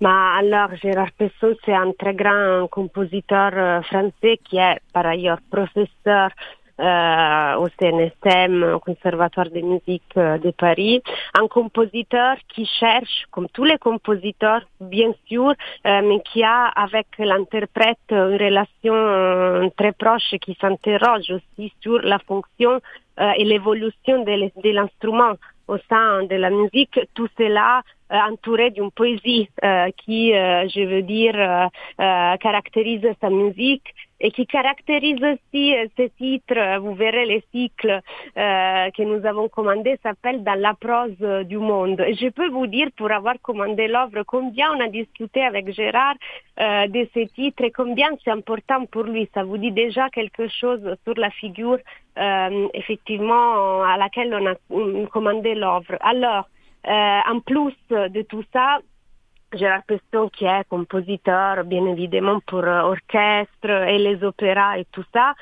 Bah, 0.00 0.34
alors, 0.38 0.74
Gérard 0.76 1.12
Pesson, 1.12 1.56
c'est 1.64 1.74
un 1.74 1.92
très 1.92 2.14
grand 2.14 2.68
compositeur 2.70 3.50
euh, 3.54 3.82
français 3.82 4.38
qui 4.44 4.56
est 4.58 4.78
par 4.92 5.06
ailleurs 5.06 5.38
professeur 5.50 6.30
euh, 6.78 7.54
au 7.56 7.68
CNSM, 7.80 8.62
au 8.74 8.80
Conservatoire 8.80 9.48
de 9.48 9.60
musique 9.60 10.02
euh, 10.16 10.38
de 10.38 10.50
Paris, 10.50 11.02
un 11.40 11.48
compositeur 11.48 12.36
qui 12.48 12.66
cherche, 12.66 13.24
comme 13.30 13.48
tous 13.48 13.64
les 13.64 13.78
compositeurs, 13.78 14.62
bien 14.80 15.12
sûr, 15.26 15.48
euh, 15.50 16.02
mais 16.02 16.20
qui 16.20 16.42
a 16.42 16.66
avec 16.66 17.06
l'interprète 17.18 17.98
une 18.10 18.36
relation 18.36 18.94
euh, 18.94 19.68
très 19.76 19.92
proche 19.92 20.34
qui 20.40 20.56
s'interroge 20.60 21.30
aussi 21.30 21.72
sur 21.80 21.98
la 22.02 22.18
fonction 22.18 22.80
et 23.38 23.44
l'évolution 23.44 24.24
de 24.24 24.70
l'instrument 24.72 25.32
au 25.68 25.78
sein 25.88 26.24
de 26.24 26.36
la 26.36 26.50
musique, 26.50 27.00
tout 27.14 27.28
cela 27.36 27.82
euh, 28.12 28.16
entouré 28.30 28.70
d'une 28.70 28.92
poésie 28.92 29.48
euh, 29.64 29.90
qui, 29.96 30.32
euh, 30.32 30.68
je 30.68 30.80
veux 30.82 31.02
dire, 31.02 31.34
caractérise 31.98 33.06
sa 33.20 33.30
musique 33.30 33.94
et 34.20 34.30
qui 34.30 34.46
caractérise 34.46 35.22
aussi 35.22 35.74
ce 35.96 36.08
titre. 36.16 36.78
Vous 36.78 36.94
verrez 36.94 37.26
les 37.26 37.44
cycles 37.52 38.00
que 38.34 39.02
nous 39.02 39.26
avons 39.26 39.48
commandés 39.48 39.98
s'appelle 40.02 40.42
Dans 40.42 40.58
la 40.58 40.74
prose 40.74 41.46
du 41.46 41.58
monde. 41.58 42.02
Je 42.20 42.28
peux 42.30 42.48
vous 42.48 42.66
dire, 42.66 42.88
pour 42.96 43.10
avoir 43.10 43.34
commandé 43.42 43.88
l'œuvre, 43.88 44.22
combien 44.26 44.72
on 44.74 44.80
a 44.80 44.88
discuté 44.88 45.42
avec 45.42 45.72
Gérard 45.72 46.16
de 46.58 47.08
ce 47.14 47.26
titre 47.34 47.64
et 47.64 47.70
combien 47.70 48.08
c'est 48.24 48.30
important 48.30 48.86
pour 48.86 49.04
lui. 49.04 49.28
Ça 49.34 49.44
vous 49.44 49.58
dit 49.58 49.72
déjà 49.72 50.08
quelque 50.10 50.48
chose 50.48 50.96
sur 51.04 51.14
la 51.16 51.30
figure 51.30 51.78
effectivement 52.74 53.82
à 53.82 53.96
laquelle 53.98 54.34
on 54.34 54.46
a 54.46 55.06
commandé 55.08 55.54
l'œuvre. 55.54 55.96
Alors, 56.00 56.48
euh, 56.86 57.20
en 57.28 57.40
plus 57.40 57.74
de 57.90 58.22
tout 58.22 58.44
ça, 58.52 58.78
Gérard 59.52 59.84
Peston 59.84 60.28
qui 60.28 60.44
est 60.44 60.68
compositeur 60.68 61.64
bien 61.64 61.86
évidemment 61.86 62.40
pour 62.46 62.64
euh, 62.64 62.80
orchestre 62.82 63.70
et 63.70 63.98
les 63.98 64.22
opéras 64.24 64.78
et 64.78 64.86
tout 64.92 65.04
ça, 65.12 65.34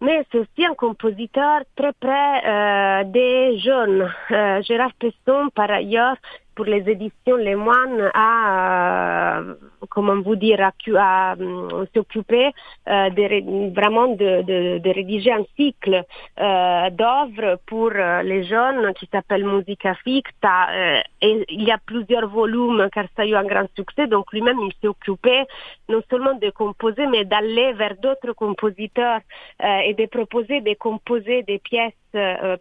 mais 0.00 0.24
c'est 0.30 0.38
aussi 0.38 0.64
un 0.64 0.74
compositeur 0.74 1.62
très 1.76 1.92
près 1.94 2.46
euh, 2.46 3.04
des 3.04 3.58
jeunes. 3.58 4.10
Euh, 4.30 4.62
Gérard 4.62 4.92
Peston, 4.98 5.48
par 5.54 5.70
ailleurs, 5.70 6.16
pour 6.54 6.64
les 6.64 6.88
éditions 6.88 7.36
Les 7.36 7.54
Moines 7.54 8.10
a, 8.14 9.40
euh, 9.40 9.54
comment 9.90 10.20
vous 10.20 10.36
dire, 10.36 10.60
a, 10.60 10.72
a 10.98 11.36
euh, 11.36 11.86
s'occuper 11.94 12.50
euh, 12.88 13.10
de, 13.10 13.74
vraiment 13.74 14.08
de, 14.08 14.42
de, 14.42 14.78
de, 14.78 14.90
rédiger 14.90 15.32
un 15.32 15.44
cycle 15.56 16.02
euh, 16.40 16.90
d'œuvres 16.90 17.58
pour 17.66 17.90
euh, 17.94 18.22
les 18.22 18.44
jeunes 18.44 18.92
qui 18.94 19.06
s'appelle 19.10 19.44
Musica 19.44 19.94
Ficta. 19.96 20.68
Euh, 20.70 21.00
et 21.20 21.44
il 21.48 21.64
y 21.64 21.70
a 21.70 21.78
plusieurs 21.78 22.28
volumes 22.28 22.88
car 22.92 23.06
ça 23.16 23.22
a 23.22 23.26
eu 23.26 23.34
un 23.34 23.44
grand 23.44 23.68
succès. 23.76 24.06
Donc 24.06 24.32
lui-même, 24.32 24.58
il 24.60 24.72
s'est 24.80 24.88
occupé 24.88 25.44
non 25.88 26.02
seulement 26.10 26.34
de 26.34 26.50
composer, 26.50 27.06
mais 27.06 27.24
d'aller 27.24 27.72
vers 27.72 27.96
d'autres 27.96 28.32
compositeurs 28.32 29.20
et 29.62 29.94
de 29.94 30.06
proposer 30.06 30.60
de 30.60 30.74
composer 30.74 31.42
des 31.42 31.58
pièces 31.58 31.92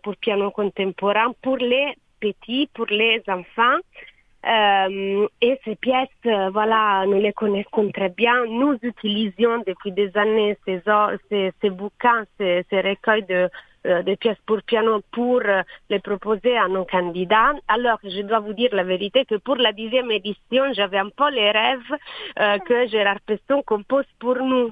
pour 0.03 0.15
piano 0.17 0.51
contemporain 0.51 1.31
pour 1.41 1.57
les 1.57 1.93
petits 2.23 2.69
pour 2.73 2.87
les 2.87 3.21
enfants. 3.27 3.79
Euh, 4.45 5.27
et 5.41 5.57
ces 5.63 5.75
pièces, 5.75 6.09
euh, 6.25 6.49
voilà, 6.49 7.05
nous 7.05 7.19
les 7.19 7.31
connaissons 7.31 7.89
très 7.93 8.09
bien. 8.09 8.45
Nous 8.45 8.77
utilisions 8.81 9.63
depuis 9.65 9.91
des 9.93 10.11
années 10.17 10.57
ces, 10.65 10.81
ces, 11.61 11.69
bouquins, 11.69 12.25
ces, 12.37 12.65
recueils 12.71 13.23
de, 13.23 13.49
euh, 13.87 14.03
de 14.03 14.15
pièces 14.15 14.41
pour 14.45 14.61
piano 14.63 15.01
pour 15.13 15.41
les 15.89 15.99
proposer 15.99 16.57
à 16.57 16.67
nos 16.67 16.83
candidats. 16.83 17.53
Alors, 17.69 17.99
je 18.03 18.21
dois 18.21 18.39
vous 18.39 18.53
dire 18.53 18.71
la 18.73 18.83
vérité 18.83 19.23
que 19.23 19.35
pour 19.35 19.55
la 19.55 19.71
dixième 19.71 20.11
édition, 20.11 20.73
j'avais 20.73 20.99
un 20.99 21.09
peu 21.09 21.29
les 21.29 21.51
rêves 21.51 21.93
que 22.67 22.87
Gérard 22.87 23.21
Peston 23.25 23.61
compose 23.63 24.09
pour 24.19 24.35
nous 24.35 24.71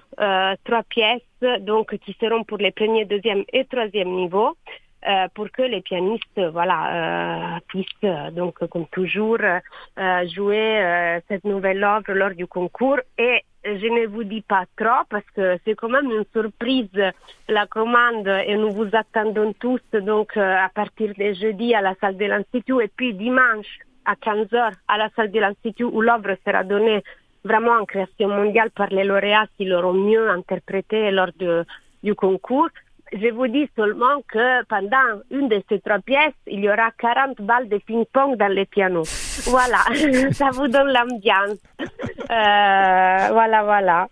trois 0.66 0.84
pièces, 0.84 1.22
donc 1.62 1.98
qui 2.00 2.16
seront 2.20 2.44
pour 2.44 2.58
les 2.58 2.72
premiers, 2.72 3.06
deuxième 3.06 3.46
et 3.54 3.64
troisième 3.66 4.10
niveaux. 4.10 4.58
Euh, 5.08 5.28
pour 5.34 5.50
que 5.50 5.64
les 5.64 5.82
pianistes 5.82 6.40
voilà 6.54 7.56
euh, 7.56 7.60
puissent 7.68 8.34
donc 8.34 8.64
comme 8.68 8.86
toujours 8.92 9.40
euh, 9.42 10.28
jouer 10.28 11.20
cette 11.28 11.44
nouvelle 11.44 11.84
œuvre 11.84 12.14
lors 12.14 12.36
du 12.36 12.46
concours. 12.46 13.00
Et 13.18 13.42
je 13.66 13.88
ne 13.88 14.06
vous 14.06 14.24
dis 14.24 14.42
pas 14.42 14.66
trop 14.78 15.04
parce 15.10 15.26
que 15.36 15.58
c'est 15.66 15.74
quand 15.74 15.90
même 15.90 16.12
une 16.12 16.26
surprise 16.32 16.90
la 17.50 17.66
commande 17.66 18.28
et 18.46 18.56
nous 18.58 18.72
vous 18.72 18.90
attendons 18.94 19.54
tous 19.54 19.82
donc 19.94 20.38
à 20.38 20.70
partir 20.74 21.14
de 21.18 21.34
jeudi 21.34 21.74
à 21.74 21.82
la 21.82 21.96
salle 22.00 22.18
de 22.18 22.26
l'Institut. 22.26 22.84
Et 22.84 22.88
puis 22.88 23.16
dimanche 23.16 23.80
à 24.06 24.14
15h 24.14 24.72
à 24.88 24.98
la 25.00 25.10
salle 25.16 25.32
de 25.32 25.40
l'Institut 25.40 25.86
où 25.86 26.02
l'œuvre 26.02 26.36
sera 26.46 26.64
donnée 26.64 27.04
vraiment 27.44 27.74
en 27.74 27.86
création 27.86 28.30
mondiale 28.30 28.70
par 28.70 28.90
les 28.90 29.04
lauréats 29.04 29.48
qui 29.58 29.66
l'auront 29.66 29.94
mieux 29.94 30.30
interprété 30.30 31.10
lors 31.10 31.32
de, 31.40 31.66
du 32.04 32.14
concours 32.14 32.70
je 33.14 33.34
vous 33.34 33.48
dis 33.48 33.70
seulement 33.76 34.22
que 34.28 34.64
pendant 34.66 35.22
une 35.32 35.50
de 35.50 35.62
ces 35.70 35.80
trois 35.80 36.00
pièces, 36.00 36.34
il 36.48 36.62
y 36.62 36.70
aura 36.70 36.92
40 36.98 37.42
balles 37.42 37.70
de 37.70 37.78
ping-pong 37.78 38.38
dans 38.38 38.48
les 38.48 38.66
pianos. 38.66 39.04
Voilà, 39.48 39.80
ça 40.32 40.50
vous 40.52 40.68
donne 40.68 40.92
l'ambiance. 40.92 41.58
Euh, 41.82 43.34
voilà, 43.34 43.64
voilà. 43.64 44.08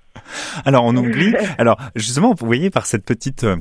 Alors 0.65 0.83
on 0.85 0.95
oublie. 0.95 1.33
Alors 1.57 1.77
justement, 1.95 2.33
vous 2.33 2.45
voyez 2.45 2.69
par 2.69 2.85
cette 2.85 3.05
petite 3.05 3.43
euh, 3.43 3.55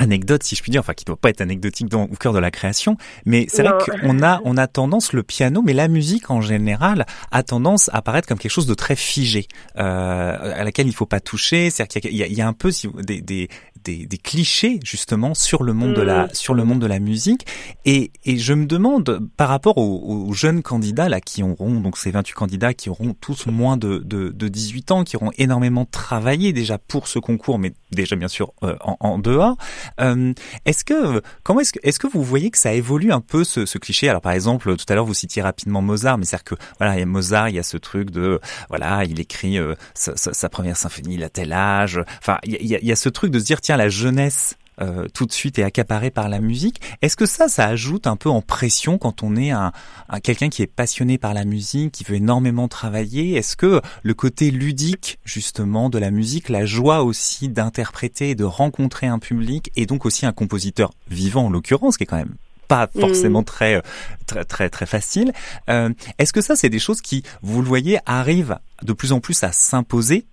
anecdote, 0.00 0.42
si 0.42 0.56
je 0.56 0.62
puis 0.62 0.72
dire, 0.72 0.80
enfin 0.80 0.94
qui 0.94 1.04
doit 1.04 1.16
pas 1.16 1.28
être 1.28 1.42
anecdotique 1.42 1.88
dans, 1.88 2.04
au 2.04 2.16
cœur 2.16 2.32
de 2.32 2.38
la 2.38 2.50
création, 2.50 2.96
mais 3.26 3.46
c'est 3.48 3.62
vrai 3.62 3.74
qu'on 4.00 4.22
a 4.22 4.40
on 4.44 4.56
a 4.56 4.66
tendance 4.66 5.12
le 5.12 5.22
piano, 5.22 5.62
mais 5.62 5.74
la 5.74 5.88
musique 5.88 6.30
en 6.30 6.40
général 6.40 7.06
a 7.30 7.42
tendance 7.42 7.90
à 7.92 8.00
paraître 8.00 8.26
comme 8.26 8.38
quelque 8.38 8.50
chose 8.50 8.66
de 8.66 8.74
très 8.74 8.96
figé, 8.96 9.46
euh, 9.76 10.54
à 10.56 10.64
laquelle 10.64 10.86
il 10.86 10.94
faut 10.94 11.06
pas 11.06 11.20
toucher. 11.20 11.70
C'est-à-dire 11.70 12.00
qu'il 12.00 12.14
y, 12.14 12.34
y, 12.34 12.40
a 12.40 12.48
un 12.48 12.54
peu 12.54 12.70
des, 13.02 13.20
des, 13.20 13.48
des, 13.84 14.06
des, 14.06 14.18
clichés 14.18 14.80
justement 14.84 15.34
sur 15.34 15.62
le 15.62 15.74
monde 15.74 15.90
mmh. 15.90 15.94
de 15.94 16.02
la 16.02 16.28
sur 16.32 16.54
le 16.54 16.64
monde 16.64 16.80
de 16.80 16.86
la 16.86 16.98
musique, 16.98 17.46
et, 17.84 18.10
et 18.24 18.38
je 18.38 18.54
me 18.54 18.64
demande 18.64 19.20
par 19.36 19.48
rapport 19.48 19.76
aux, 19.76 20.26
aux, 20.28 20.32
jeunes 20.32 20.62
candidats 20.62 21.10
là 21.10 21.20
qui 21.20 21.42
auront 21.42 21.80
donc 21.80 21.98
ces 21.98 22.10
28 22.10 22.32
candidats 22.32 22.72
qui 22.72 22.88
auront 22.88 23.14
tous 23.20 23.46
moins 23.46 23.76
de, 23.76 23.98
de, 23.98 24.30
de 24.30 24.48
18 24.48 24.92
ans, 24.92 25.04
qui 25.04 25.16
auront 25.16 25.32
énormément 25.36 25.84
travaillé 25.84 26.54
déjà 26.54 26.78
pour 26.78 27.06
ce 27.06 27.18
concours, 27.18 27.58
mais 27.58 27.72
déjà 27.92 28.16
bien 28.16 28.28
sûr 28.28 28.54
euh, 28.62 28.76
en, 28.80 28.96
en 29.00 29.18
dehors. 29.18 29.56
Euh, 30.00 30.32
est-ce 30.64 30.84
que 30.84 31.22
comment 31.42 31.60
est-ce 31.60 31.72
que 31.72 31.78
est-ce 31.82 31.98
que 31.98 32.06
vous 32.06 32.22
voyez 32.22 32.50
que 32.50 32.58
ça 32.58 32.72
évolue 32.72 33.12
un 33.12 33.20
peu 33.20 33.44
ce, 33.44 33.66
ce 33.66 33.78
cliché? 33.78 34.08
Alors 34.08 34.20
par 34.20 34.32
exemple, 34.32 34.76
tout 34.76 34.84
à 34.88 34.94
l'heure 34.94 35.04
vous 35.04 35.14
citiez 35.14 35.42
rapidement 35.42 35.82
Mozart, 35.82 36.18
mais 36.18 36.24
c'est-à-dire 36.24 36.44
que 36.44 36.54
voilà, 36.78 36.96
il 36.96 37.00
y 37.00 37.02
a 37.02 37.06
Mozart, 37.06 37.48
il 37.48 37.56
y 37.56 37.58
a 37.58 37.62
ce 37.62 37.76
truc 37.76 38.10
de 38.10 38.40
voilà, 38.68 39.04
il 39.04 39.20
écrit 39.20 39.58
euh, 39.58 39.74
sa, 39.94 40.14
sa, 40.16 40.48
première 40.48 40.76
symphonie, 40.76 41.14
il 41.14 41.24
a 41.24 41.30
tel 41.30 41.52
âge. 41.52 42.02
Enfin, 42.18 42.38
il 42.44 42.66
y 42.66 42.74
a, 42.74 42.78
il 42.78 42.86
y 42.86 42.92
a 42.92 42.96
ce 42.96 43.08
truc 43.08 43.30
de 43.30 43.38
se 43.38 43.44
dire 43.44 43.60
tiens, 43.60 43.76
la 43.76 43.88
jeunesse 43.88 44.56
euh, 44.80 45.06
tout 45.12 45.26
de 45.26 45.32
suite 45.32 45.58
est 45.58 45.62
accaparé 45.62 46.10
par 46.10 46.28
la 46.28 46.40
musique. 46.40 46.80
Est-ce 47.02 47.16
que 47.16 47.26
ça, 47.26 47.48
ça 47.48 47.66
ajoute 47.66 48.06
un 48.06 48.16
peu 48.16 48.28
en 48.28 48.42
pression 48.42 48.98
quand 48.98 49.22
on 49.22 49.36
est 49.36 49.50
un, 49.50 49.72
un 50.08 50.20
quelqu'un 50.20 50.48
qui 50.48 50.62
est 50.62 50.66
passionné 50.66 51.18
par 51.18 51.34
la 51.34 51.44
musique, 51.44 51.92
qui 51.92 52.04
veut 52.04 52.16
énormément 52.16 52.68
travailler? 52.68 53.34
Est-ce 53.34 53.56
que 53.56 53.80
le 54.02 54.14
côté 54.14 54.50
ludique 54.50 55.18
justement 55.24 55.90
de 55.90 55.98
la 55.98 56.10
musique, 56.10 56.48
la 56.48 56.64
joie 56.64 57.02
aussi 57.02 57.48
d'interpréter, 57.48 58.34
de 58.34 58.44
rencontrer 58.44 59.06
un 59.06 59.18
public 59.18 59.70
et 59.76 59.86
donc 59.86 60.06
aussi 60.06 60.26
un 60.26 60.32
compositeur 60.32 60.92
vivant 61.08 61.46
en 61.46 61.50
l'occurrence, 61.50 61.96
qui 61.96 62.04
est 62.04 62.06
quand 62.06 62.16
même 62.16 62.36
pas 62.68 62.88
forcément 63.00 63.42
très 63.42 63.82
très 64.26 64.44
très 64.44 64.70
très 64.70 64.86
facile. 64.86 65.32
Est-ce 65.66 66.32
que 66.32 66.40
ça, 66.40 66.54
c'est 66.54 66.68
des 66.68 66.78
choses 66.78 67.00
qui, 67.00 67.24
vous 67.42 67.62
le 67.62 67.66
voyez, 67.66 67.98
arrivent 68.06 68.58
de 68.82 68.92
plus 68.92 69.12
en 69.12 69.18
plus 69.18 69.42
à 69.42 69.50
s'imposer 69.50 70.26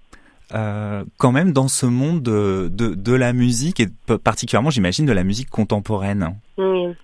euh, 0.53 1.03
quand 1.17 1.31
même 1.31 1.51
dans 1.51 1.67
ce 1.67 1.85
monde 1.85 2.21
de, 2.21 2.69
de, 2.69 3.13
la 3.15 3.33
musique 3.33 3.79
et 3.79 3.87
particulièrement, 4.23 4.69
j'imagine, 4.69 5.05
de 5.05 5.11
la 5.13 5.23
musique 5.23 5.49
contemporaine 5.49 6.39
Oui. 6.57 6.95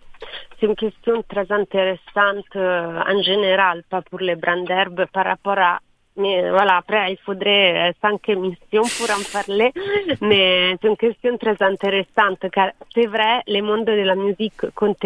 C'est 0.60 0.68
une 0.68 0.76
question 0.76 1.24
très 1.28 1.52
intéressante 1.52 2.46
euh, 2.56 3.02
en 3.06 3.22
général, 3.22 3.84
pas 3.90 4.02
pour 4.02 4.20
les 4.20 4.36
d'herbe, 4.36 5.06
par 5.12 5.26
rapport 5.26 5.58
à 5.58 5.80
mais 6.16 6.50
voilà, 6.50 6.78
après, 6.78 7.12
il 7.12 7.18
faudrait 7.18 7.90
euh, 7.90 7.94
cinq 8.02 8.30
émissions 8.30 8.84
pour 8.98 9.10
en 9.10 9.24
parler, 9.32 9.72
mais 10.22 10.78
c'est 10.80 10.88
une 10.88 10.98
question 10.98 11.38
très 11.38 11.58
intéressante 11.62 12.50
car 12.52 12.72
c'est 12.94 13.08
vrai, 13.08 13.42
le 13.48 13.62
monde 13.62 13.86
de 13.86 13.92
la 13.94 14.16
musique 14.16 14.62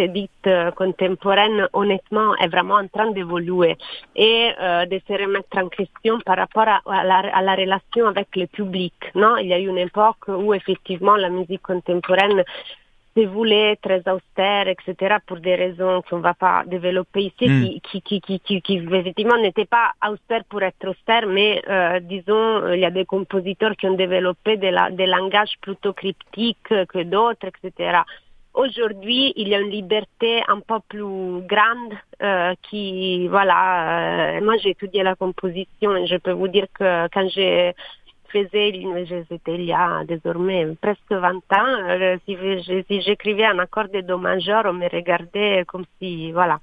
dite 0.10 0.32
euh, 0.48 0.72
contemporaine, 0.72 1.68
honnêtement, 1.74 2.36
est 2.36 2.48
vraiment 2.48 2.76
en 2.76 2.88
train 2.88 3.12
d'évoluer 3.12 3.78
et 4.16 4.52
euh, 4.60 4.86
de 4.86 5.00
se 5.08 5.14
remettre 5.14 5.58
en 5.58 5.70
question 5.70 6.20
par 6.26 6.38
rapport 6.38 6.68
à, 6.68 6.82
à, 6.86 7.04
la, 7.04 7.20
à, 7.34 7.42
la, 7.42 7.56
relation 7.56 8.08
avec 8.08 8.36
le 8.36 8.48
public. 8.48 8.94
Non 9.16 9.38
Il 9.38 9.48
y 9.48 9.54
a 9.54 9.60
eu 9.60 9.68
une 9.68 9.78
époque 9.78 10.28
où 10.28 10.54
effectivement 10.54 11.16
la 11.16 11.30
musique 11.30 11.62
contemporaine 11.62 12.44
se 13.18 13.28
voulait 13.28 13.76
très 13.78 14.02
austère, 14.08 14.68
etc., 14.68 15.18
pour 15.26 15.38
des 15.38 15.56
raisons 15.56 16.02
qu'on 16.08 16.18
ne 16.18 16.24
va 16.24 16.34
pas 16.34 16.64
développer 16.66 17.22
ici, 17.32 17.50
mm. 17.50 17.80
qui, 17.82 18.02
qui, 18.02 18.22
qui, 18.22 18.40
qui, 18.40 18.62
qui, 18.62 18.76
effectivement 18.78 19.38
n'étaient 19.38 19.66
pas 19.66 19.92
austères 20.10 20.44
pour 20.46 20.62
être 20.62 20.88
austères, 20.88 21.28
mais 21.28 21.62
euh, 21.70 22.00
disons, 22.00 22.74
il 22.74 22.80
y 22.80 22.86
a 22.86 22.92
des 22.92 23.06
compositeurs 23.06 23.76
qui 23.76 23.88
ont 23.88 23.96
développé 23.96 24.58
des, 24.58 24.72
la, 24.72 24.92
des 24.92 25.08
langages 25.08 25.56
plutôt 25.62 25.94
cryptiques 25.94 26.58
que 26.68 27.04
d'autres, 27.04 27.48
etc. 27.48 28.02
Aujourd'hui, 28.58 29.34
il 29.36 29.50
y 29.50 29.56
a 29.56 29.60
une 29.60 29.70
liberté 29.70 30.42
un 30.48 30.60
peu 30.62 30.80
plus 30.90 31.42
grande 31.46 31.94
euh, 32.24 32.56
qui, 32.64 33.28
voilà, 33.28 34.38
euh, 34.38 34.42
moi 34.42 34.56
j'ai 34.58 34.72
étudié 34.72 35.04
la 35.04 35.14
composition 35.14 35.96
et 35.96 36.08
je 36.08 36.18
peux 36.18 36.32
vous 36.32 36.48
dire 36.48 36.66
que 36.74 37.08
quand 37.14 37.28
j'ai 37.30 37.76
faisais 38.32 38.72
l'université 38.72 39.54
il 39.56 39.66
y 39.66 39.74
a 39.74 40.04
désormais 40.06 40.68
presque 40.82 41.12
20 41.12 41.36
ans. 41.36 41.74
Euh, 41.90 42.18
si, 42.26 42.38
si 42.88 43.02
j'écrivais 43.02 43.46
un 43.46 43.60
accord 43.60 43.88
de 43.90 44.02
do 44.02 44.18
majeur, 44.18 44.64
on 44.66 44.74
me 44.74 44.88
regardait 44.90 45.64
comme 45.68 45.86
si, 46.00 46.32
voilà. 46.32 46.60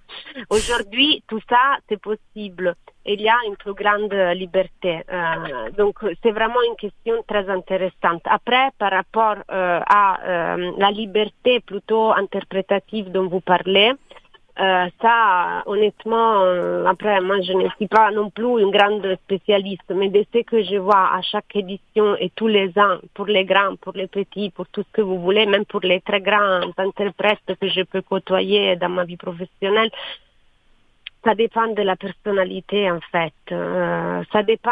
Aujourd'hui, 0.51 1.23
tout 1.29 1.41
ça, 1.49 1.79
c'est 1.89 2.01
possible. 2.01 2.75
Il 3.07 3.21
y 3.21 3.29
a 3.29 3.37
une 3.47 3.57
plus 3.57 3.75
grande 3.75 4.15
liberté. 4.35 5.03
Euh, 5.13 5.71
donc, 5.77 5.99
c'est 6.23 6.31
vraiment 6.31 6.63
une 6.69 6.77
question 6.77 7.23
très 7.27 7.49
intéressante. 7.51 8.23
Après, 8.25 8.69
par 8.79 8.93
rapport 8.93 9.37
euh, 9.51 9.81
à 9.87 10.57
la 10.79 10.91
liberté 10.91 11.61
plutôt 11.61 12.13
interprétative 12.13 13.11
dont 13.11 13.29
vous 13.29 13.41
parlez, 13.41 13.93
euh, 14.61 14.87
ça, 15.03 15.63
honnêtement, 15.67 16.43
euh, 16.43 16.85
après, 16.87 17.21
moi, 17.21 17.41
je 17.41 17.53
ne 17.53 17.69
suis 17.71 17.89
pas 17.89 18.13
non 18.13 18.31
plus 18.31 18.61
une 18.63 18.71
grande 18.71 19.17
spécialiste, 19.25 19.91
mais 19.93 20.11
de 20.11 20.25
ce 20.33 20.43
que 20.43 20.63
je 20.63 20.77
vois 20.77 21.13
à 21.13 21.23
chaque 21.23 21.57
édition 21.57 22.15
et 22.17 22.31
tous 22.31 22.47
les 22.47 22.69
ans, 22.79 22.99
pour 23.15 23.27
les 23.27 23.45
grands, 23.45 23.75
pour 23.77 23.95
les 23.95 24.07
petits, 24.07 24.51
pour 24.51 24.69
tout 24.69 24.83
ce 24.83 24.93
que 24.93 25.03
vous 25.03 25.21
voulez, 25.21 25.47
même 25.47 25.65
pour 25.65 25.81
les 25.81 26.01
très 26.01 26.21
grands 26.21 26.61
interprètes 26.79 27.41
que 27.61 27.69
je 27.69 27.83
peux 27.83 28.03
côtoyer 28.03 28.77
dans 28.77 28.91
ma 28.91 29.05
vie 29.05 29.17
professionnelle, 29.17 29.91
ça 31.25 31.35
dépend 31.35 31.69
de 31.69 31.83
la 31.83 31.97
personnalité 31.97 32.91
en 32.91 33.01
fait. 33.11 33.33
Euh, 33.51 34.23
ça 34.31 34.43
dépend. 34.43 34.71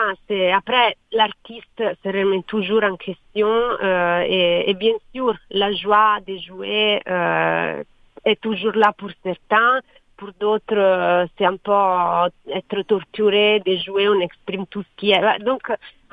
Après, 0.54 0.96
l'artiste 1.10 1.82
se 2.04 2.08
remet 2.08 2.42
toujours 2.46 2.84
en 2.84 2.96
question 2.96 3.48
euh, 3.48 4.24
et, 4.28 4.70
et, 4.70 4.74
bien 4.74 4.94
sûr, 5.14 5.34
la 5.50 5.72
joie 5.72 6.18
de 6.26 6.36
jouer 6.36 7.00
euh, 7.08 7.82
est 8.25 8.41
toujours 8.41 8.75
là 8.75 8.93
pour 8.97 9.11
certains. 9.23 9.81
Pour 10.17 10.31
d'autres, 10.38 10.76
euh, 10.76 11.26
c'est 11.37 11.45
un 11.45 11.57
peu 11.57 12.52
être 12.55 12.83
torturé 12.83 13.61
de 13.67 13.76
jouer, 13.76 14.09
on 14.09 14.21
exprime 14.21 14.67
tout 14.67 14.83
ce 14.83 14.97
qui 14.97 15.11
est. 15.11 15.38
Donc, 15.41 15.62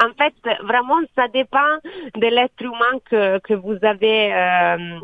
en 0.04 0.12
fait, 0.18 0.34
vraiment, 0.63 1.00
ça 1.16 1.28
dépend 1.28 1.75
de 2.16 2.28
l'être 2.28 2.62
humain 2.62 3.00
que, 3.10 3.38
que 3.39 3.54
vous 3.54 3.78
avez 3.84 4.34
euh, 4.34 5.00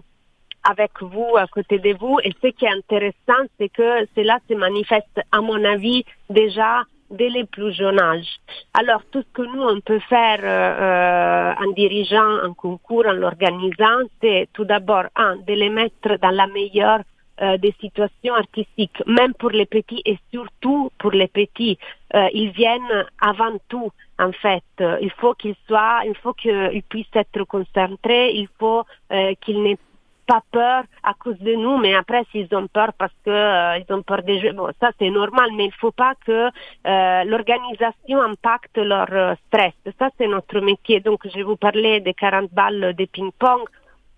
avec 0.63 0.91
vous, 1.01 1.37
à 1.37 1.45
côté 1.47 1.77
de 1.79 1.93
vous. 1.93 2.17
Et 2.23 2.31
ce 2.41 2.47
qui 2.47 2.65
est 2.65 2.73
intéressant, 2.73 3.43
c'est 3.59 3.69
que 3.69 4.07
cela 4.15 4.39
se 4.49 4.55
manifeste, 4.55 5.21
à 5.31 5.41
mon 5.41 5.63
avis, 5.63 6.03
déjà 6.29 6.83
dès 7.09 7.29
les 7.29 7.45
plus 7.45 7.73
jeunes 7.73 7.99
âges. 7.99 8.39
Alors, 8.73 9.01
tout 9.11 9.21
ce 9.21 9.33
que 9.33 9.41
nous, 9.43 9.61
on 9.61 9.79
peut 9.81 9.99
faire 10.09 10.39
euh, 10.43 11.53
en 11.63 11.71
dirigeant 11.71 12.39
un 12.43 12.53
concours, 12.53 13.05
en 13.07 13.13
l'organisant, 13.13 13.99
c'est 14.21 14.49
tout 14.53 14.65
d'abord, 14.65 15.05
un, 15.15 15.35
de 15.37 15.53
les 15.53 15.69
mettre 15.69 16.17
dans 16.21 16.31
la 16.31 16.47
meilleure 16.47 17.01
euh, 17.41 17.57
des 17.57 17.75
situations 17.81 18.33
artistiques, 18.33 19.03
même 19.05 19.33
pour 19.33 19.49
les 19.49 19.65
petits 19.65 20.01
et 20.05 20.17
surtout 20.31 20.89
pour 20.97 21.11
les 21.11 21.27
petits. 21.27 21.77
Euh, 22.13 22.29
ils 22.33 22.51
viennent 22.51 23.05
avant 23.19 23.57
tout, 23.67 23.91
en 24.17 24.31
fait. 24.31 24.63
Il 25.01 25.11
faut 25.17 25.33
qu'ils 25.33 25.57
soient, 25.67 25.99
il 26.05 26.15
faut 26.15 26.31
qu'ils 26.31 26.81
puissent 26.87 27.13
être 27.13 27.43
concentrés, 27.43 28.31
il 28.35 28.47
faut 28.57 28.83
euh, 29.11 29.33
qu'ils 29.41 29.61
n'aient 29.63 29.77
pas 30.25 30.41
peur 30.51 30.83
à 31.03 31.13
cause 31.13 31.37
de 31.39 31.53
nous, 31.53 31.77
mais 31.77 31.93
après 31.93 32.23
s'ils 32.31 32.53
ont 32.55 32.67
peur 32.67 32.91
parce 32.97 33.13
que 33.25 33.29
euh, 33.29 33.77
ils 33.77 33.93
ont 33.93 34.01
peur 34.01 34.23
des 34.23 34.39
jeux, 34.39 34.53
bon 34.53 34.69
ça 34.79 34.91
c'est 34.97 35.09
normal, 35.09 35.49
mais 35.55 35.65
il 35.65 35.73
faut 35.73 35.91
pas 35.91 36.13
que 36.25 36.49
euh, 36.49 37.23
l'organisation 37.25 38.21
impacte 38.21 38.77
leur 38.77 39.07
euh, 39.11 39.35
stress. 39.47 39.73
Ça 39.99 40.09
c'est 40.17 40.27
notre 40.27 40.59
métier. 40.59 40.99
Donc 40.99 41.19
je 41.33 41.41
vous 41.41 41.55
parler 41.55 41.99
des 41.99 42.13
40 42.13 42.51
balles 42.53 42.93
de 42.97 43.05
ping-pong. 43.05 43.63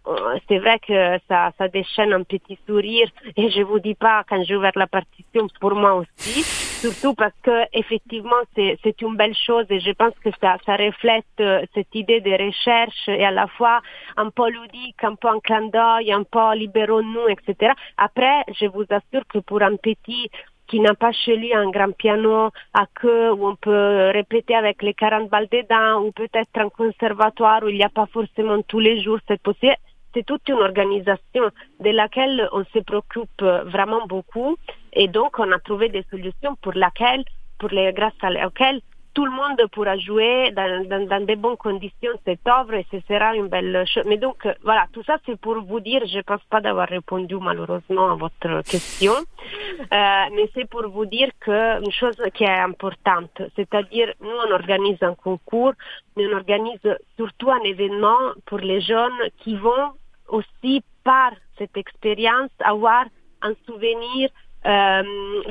Euh, 0.07 0.39
c'est 0.47 0.59
vrai 0.59 0.79
que 0.79 1.17
ça, 1.27 1.51
ça 1.57 1.67
déchaîne 1.67 2.13
un 2.13 2.23
petit 2.23 2.57
sourire 2.65 3.09
et 3.35 3.49
je 3.49 3.61
vous 3.61 3.79
dis 3.79 3.95
pas 3.95 4.23
quand 4.29 4.41
j'ai 4.43 4.55
ouvert 4.55 4.71
la 4.75 4.87
partition 4.87 5.47
pour 5.59 5.75
moi 5.75 5.95
aussi, 5.95 6.43
surtout 6.43 7.13
parce 7.13 7.33
que 7.43 7.63
effectivement 7.73 8.41
c'est, 8.55 8.77
c'est 8.83 9.01
une 9.01 9.17
belle 9.17 9.35
chose 9.35 9.65
et 9.69 9.81
je 9.81 9.91
pense 9.91 10.13
que 10.23 10.29
ça, 10.39 10.57
ça 10.65 10.77
reflète 10.77 11.25
euh, 11.41 11.61
cette 11.73 11.93
idée 11.93 12.21
de 12.21 12.31
recherche 12.31 13.09
et 13.09 13.25
à 13.25 13.31
la 13.31 13.47
fois 13.47 13.81
un 14.15 14.29
peu 14.29 14.49
ludique, 14.49 15.03
un 15.03 15.15
peu 15.15 15.27
en 15.27 15.41
clin 15.41 15.67
d'œil, 15.67 16.13
un 16.13 16.23
peu 16.23 16.55
libérons-nous, 16.55 17.27
etc. 17.27 17.73
Après, 17.97 18.43
je 18.59 18.67
vous 18.67 18.85
assure 18.89 19.27
que 19.27 19.39
pour 19.39 19.61
un 19.61 19.75
petit 19.75 20.29
qui 20.67 20.79
n'a 20.79 20.93
pas 20.93 21.11
chez 21.11 21.35
lui 21.35 21.53
un 21.53 21.69
grand 21.69 21.91
piano 21.91 22.49
à 22.73 22.85
queue 22.93 23.31
où 23.31 23.47
on 23.47 23.55
peut 23.55 24.11
répéter 24.13 24.55
avec 24.55 24.81
les 24.83 24.93
40 24.93 25.29
balles 25.29 25.47
dedans 25.51 26.01
ou 26.03 26.11
peut-être 26.11 26.57
un 26.57 26.69
conservatoire 26.69 27.63
où 27.63 27.69
il 27.69 27.75
n'y 27.75 27.83
a 27.83 27.89
pas 27.89 28.05
forcément 28.05 28.61
tous 28.61 28.79
les 28.79 29.01
jours 29.01 29.19
cette 29.27 29.41
possibilité 29.41 29.81
c'est 30.17 30.25
toute 30.25 30.49
une 30.49 30.55
organisation 30.55 31.51
de 31.79 31.89
laquelle 31.91 32.49
on 32.51 32.63
se 32.73 32.79
préoccupe 32.79 33.41
vraiment 33.65 34.07
beaucoup 34.07 34.57
et 34.93 35.07
donc 35.07 35.37
on 35.37 35.51
a 35.51 35.59
trouvé 35.59 35.89
des 35.89 36.03
solutions 36.09 36.55
pour 36.63 36.73
laquelle, 36.73 37.23
pour 37.59 37.69
les 37.69 37.93
grâce 37.93 38.13
à 38.23 38.31
laquelle 38.31 38.81
tout 39.17 39.25
le 39.25 39.31
monde 39.31 39.59
pourra 39.71 39.97
jouer 39.97 40.51
dans, 40.51 41.25
de 41.25 41.35
bonnes 41.35 41.57
conditions 41.57 42.11
cette 42.23 42.47
œuvre 42.47 42.75
et 42.75 42.85
ce 42.91 42.99
sera 43.07 43.35
une 43.35 43.47
belle 43.47 43.83
chose. 43.87 44.03
Mais 44.05 44.17
donc 44.17 44.47
voilà, 44.63 44.85
tout 44.93 45.01
ça 45.03 45.17
c'est 45.25 45.39
pour 45.39 45.59
vous 45.63 45.79
dire, 45.79 46.01
je 46.05 46.17
ne 46.17 46.21
pense 46.21 46.43
pas 46.51 46.61
d'avoir 46.61 46.87
répondu 46.87 47.35
malheureusement 47.41 48.11
à 48.11 48.15
votre 48.15 48.61
question, 48.61 49.13
euh, 49.13 50.25
mais 50.35 50.47
c'est 50.53 50.69
pour 50.69 50.87
vous 50.87 51.07
dire 51.07 51.29
que 51.39 51.83
une 51.83 51.91
chose 51.91 52.21
qui 52.35 52.43
est 52.43 52.59
importante, 52.69 53.41
c'est-à-dire 53.55 54.13
nous 54.21 54.37
on 54.47 54.51
organise 54.51 55.01
un 55.01 55.15
concours, 55.15 55.73
mais 56.15 56.27
on 56.27 56.37
organise 56.37 56.87
surtout 57.15 57.49
un 57.49 57.63
événement 57.63 58.21
pour 58.45 58.59
les 58.59 58.81
jeunes 58.81 59.21
qui 59.39 59.55
vont 59.55 59.93
aussi 60.29 60.83
par 61.03 61.31
cette 61.57 61.75
expérience 61.77 62.51
avoir 62.59 63.05
un 63.41 63.53
souvenir 63.65 64.29
euh, 64.65 65.03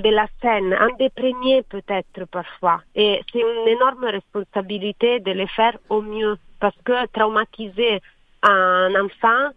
de 0.02 0.10
la 0.10 0.26
scène, 0.42 0.74
un 0.74 0.92
des 0.98 1.10
premiers 1.10 1.62
peut-être 1.62 2.26
parfois. 2.30 2.82
Et 2.94 3.22
c'est 3.32 3.40
une 3.40 3.68
énorme 3.68 4.04
responsabilité 4.04 5.20
de 5.20 5.32
le 5.32 5.46
faire 5.46 5.78
au 5.88 6.02
mieux 6.02 6.36
parce 6.60 6.76
que 6.84 7.06
traumatiser 7.06 8.02
un 8.42 8.92
enfant, 8.94 9.52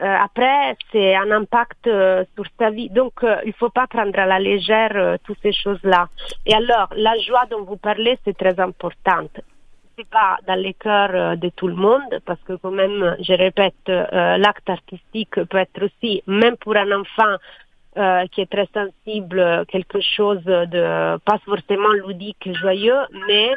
euh, 0.00 0.16
après, 0.28 0.76
c'est 0.92 1.14
un 1.16 1.30
impact 1.30 1.86
euh, 1.86 2.24
sur 2.34 2.44
sa 2.58 2.70
vie. 2.70 2.90
Donc, 2.90 3.14
il 3.22 3.48
ne 3.48 3.52
faut 3.52 3.70
pas 3.70 3.86
prendre 3.86 4.18
à 4.18 4.26
la 4.26 4.38
légère 4.38 5.18
toutes 5.24 5.38
ces 5.42 5.52
choses-là. 5.52 6.08
Et 6.46 6.54
alors, 6.54 6.88
la 6.96 7.16
joie 7.18 7.46
dont 7.50 7.62
vous 7.62 7.76
parlez, 7.76 8.18
c'est 8.24 8.36
très 8.36 8.58
importante 8.60 9.40
c'est 9.96 10.08
pas 10.08 10.38
dans 10.46 10.54
les 10.54 10.74
cœurs 10.74 11.14
euh, 11.14 11.36
de 11.36 11.48
tout 11.50 11.68
le 11.68 11.74
monde, 11.74 12.20
parce 12.24 12.40
que 12.42 12.54
quand 12.54 12.70
même, 12.70 13.16
je 13.20 13.32
répète, 13.32 13.74
euh, 13.88 14.36
l'acte 14.38 14.68
artistique 14.68 15.34
peut 15.44 15.58
être 15.58 15.84
aussi, 15.84 16.22
même 16.26 16.56
pour 16.56 16.76
un 16.76 16.90
enfant 16.92 17.36
euh, 17.96 18.26
qui 18.32 18.40
est 18.40 18.50
très 18.50 18.68
sensible, 18.74 19.64
quelque 19.68 20.00
chose 20.00 20.42
de 20.44 21.16
pas 21.18 21.38
forcément 21.44 21.92
ludique, 21.92 22.48
joyeux, 22.60 23.02
mais 23.28 23.52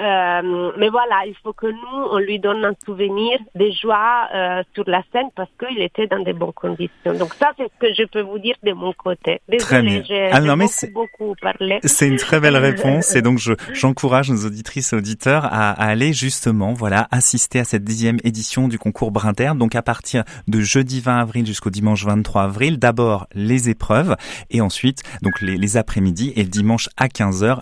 Euh, 0.00 0.72
mais 0.78 0.88
voilà, 0.88 1.26
il 1.26 1.34
faut 1.42 1.52
que 1.52 1.66
nous, 1.66 2.06
on 2.10 2.18
lui 2.18 2.38
donne 2.38 2.64
un 2.64 2.72
souvenir 2.84 3.38
des 3.54 3.72
joies 3.72 4.28
euh, 4.34 4.62
sur 4.74 4.84
la 4.88 5.02
scène 5.12 5.28
parce 5.36 5.50
qu'il 5.58 5.80
était 5.82 6.06
dans 6.06 6.20
de 6.22 6.32
bonnes 6.32 6.52
conditions. 6.52 7.12
Donc 7.18 7.34
ça, 7.34 7.52
c'est 7.56 7.64
ce 7.64 7.78
que 7.78 7.92
je 7.94 8.04
peux 8.08 8.22
vous 8.22 8.38
dire 8.38 8.54
de 8.62 8.72
mon 8.72 8.92
côté. 8.94 9.40
Désolée, 9.48 10.02
j'ai 10.08 10.30
Ah 10.32 10.40
non, 10.40 10.56
mais 10.56 10.64
beaucoup, 10.64 10.74
c'est- 10.74 10.92
beaucoup 10.92 11.34
parlé. 11.40 11.78
C'est 11.84 12.08
une 12.08 12.16
très 12.16 12.40
belle 12.40 12.56
réponse 12.56 13.14
et 13.14 13.22
donc 13.22 13.38
je, 13.38 13.52
j'encourage 13.74 14.30
nos 14.30 14.46
auditrices 14.46 14.92
et 14.92 14.96
auditeurs 14.96 15.44
à, 15.44 15.70
à 15.70 15.86
aller 15.86 16.12
justement 16.12 16.72
voilà 16.72 17.06
assister 17.10 17.58
à 17.60 17.64
cette 17.64 17.84
dixième 17.84 18.18
édition 18.24 18.68
du 18.68 18.78
concours 18.78 19.10
Brin 19.12 19.32
d'herbe. 19.32 19.58
Donc 19.58 19.74
à 19.74 19.82
partir 19.82 20.24
de 20.48 20.60
jeudi 20.60 21.00
20 21.00 21.18
avril 21.20 21.46
jusqu'au 21.46 21.70
dimanche 21.70 22.04
23 22.04 22.42
avril, 22.44 22.78
d'abord 22.78 23.26
les 23.34 23.68
épreuves 23.68 24.16
et 24.50 24.60
ensuite 24.60 25.02
donc 25.22 25.40
les, 25.42 25.56
les 25.56 25.76
après-midi 25.76 26.32
et 26.34 26.42
le 26.42 26.48
dimanche 26.48 26.88
à 26.96 27.08
15h 27.08 27.60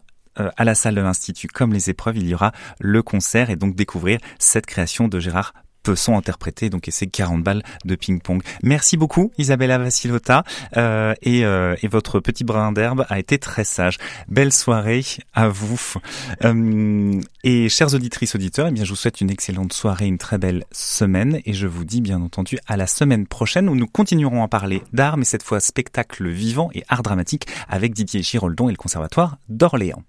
à 0.57 0.65
la 0.65 0.75
salle 0.75 0.95
de 0.95 1.01
l'Institut, 1.01 1.49
comme 1.49 1.73
les 1.73 1.91
épreuves, 1.91 2.17
il 2.17 2.29
y 2.29 2.35
aura 2.35 2.53
le 2.79 3.03
concert 3.03 3.51
et 3.51 3.57
donc 3.57 3.75
découvrir 3.75 4.19
cette 4.39 4.67
création 4.67 5.09
de 5.09 5.19
Gérard 5.19 5.53
Pesson 5.83 6.17
interprété 6.17 6.71
donc 6.71 6.89
et 6.89 6.91
ses 6.91 7.07
40 7.07 7.43
balles 7.43 7.63
de 7.85 7.95
ping-pong. 7.95 8.43
Merci 8.63 8.97
beaucoup 8.97 9.33
Isabella 9.39 9.79
Vassilota 9.79 10.45
euh, 10.77 11.15
et, 11.23 11.45
euh, 11.45 11.75
et 11.83 11.89
votre 11.89 12.21
petit 12.21 12.45
brin 12.45 12.73
d'herbe 12.73 13.07
a 13.09 13.19
été 13.19 13.39
très 13.39 13.65
sage. 13.65 13.99
Belle 14.29 14.53
soirée 14.53 15.05
à 15.33 15.49
vous. 15.49 15.81
Euh, 16.45 17.21
et 17.45 17.69
chers 17.69 17.95
auditrices 17.95 18.35
auditeurs, 18.35 18.69
eh 18.69 18.73
bien 18.73 18.85
je 18.85 18.91
vous 18.91 18.97
souhaite 18.97 19.21
une 19.21 19.31
excellente 19.31 19.73
soirée, 19.73 20.07
une 20.07 20.19
très 20.19 20.39
belle 20.39 20.65
semaine 20.73 21.41
et 21.47 21.53
je 21.53 21.67
vous 21.67 21.85
dis 21.85 22.01
bien 22.01 22.21
entendu 22.21 22.59
à 22.67 22.77
la 22.77 22.87
semaine 22.87 23.27
prochaine 23.27 23.69
où 23.69 23.75
nous 23.75 23.87
continuerons 23.87 24.43
à 24.43 24.49
parler 24.49 24.83
d'art 24.93 25.17
mais 25.17 25.25
cette 25.25 25.43
fois 25.43 25.61
spectacle 25.61 26.29
vivant 26.29 26.71
et 26.75 26.85
art 26.89 27.03
dramatique 27.03 27.47
avec 27.69 27.95
Didier 27.95 28.23
Giroldon 28.23 28.69
et 28.69 28.73
le 28.73 28.77
Conservatoire 28.77 29.39
d'Orléans. 29.49 30.03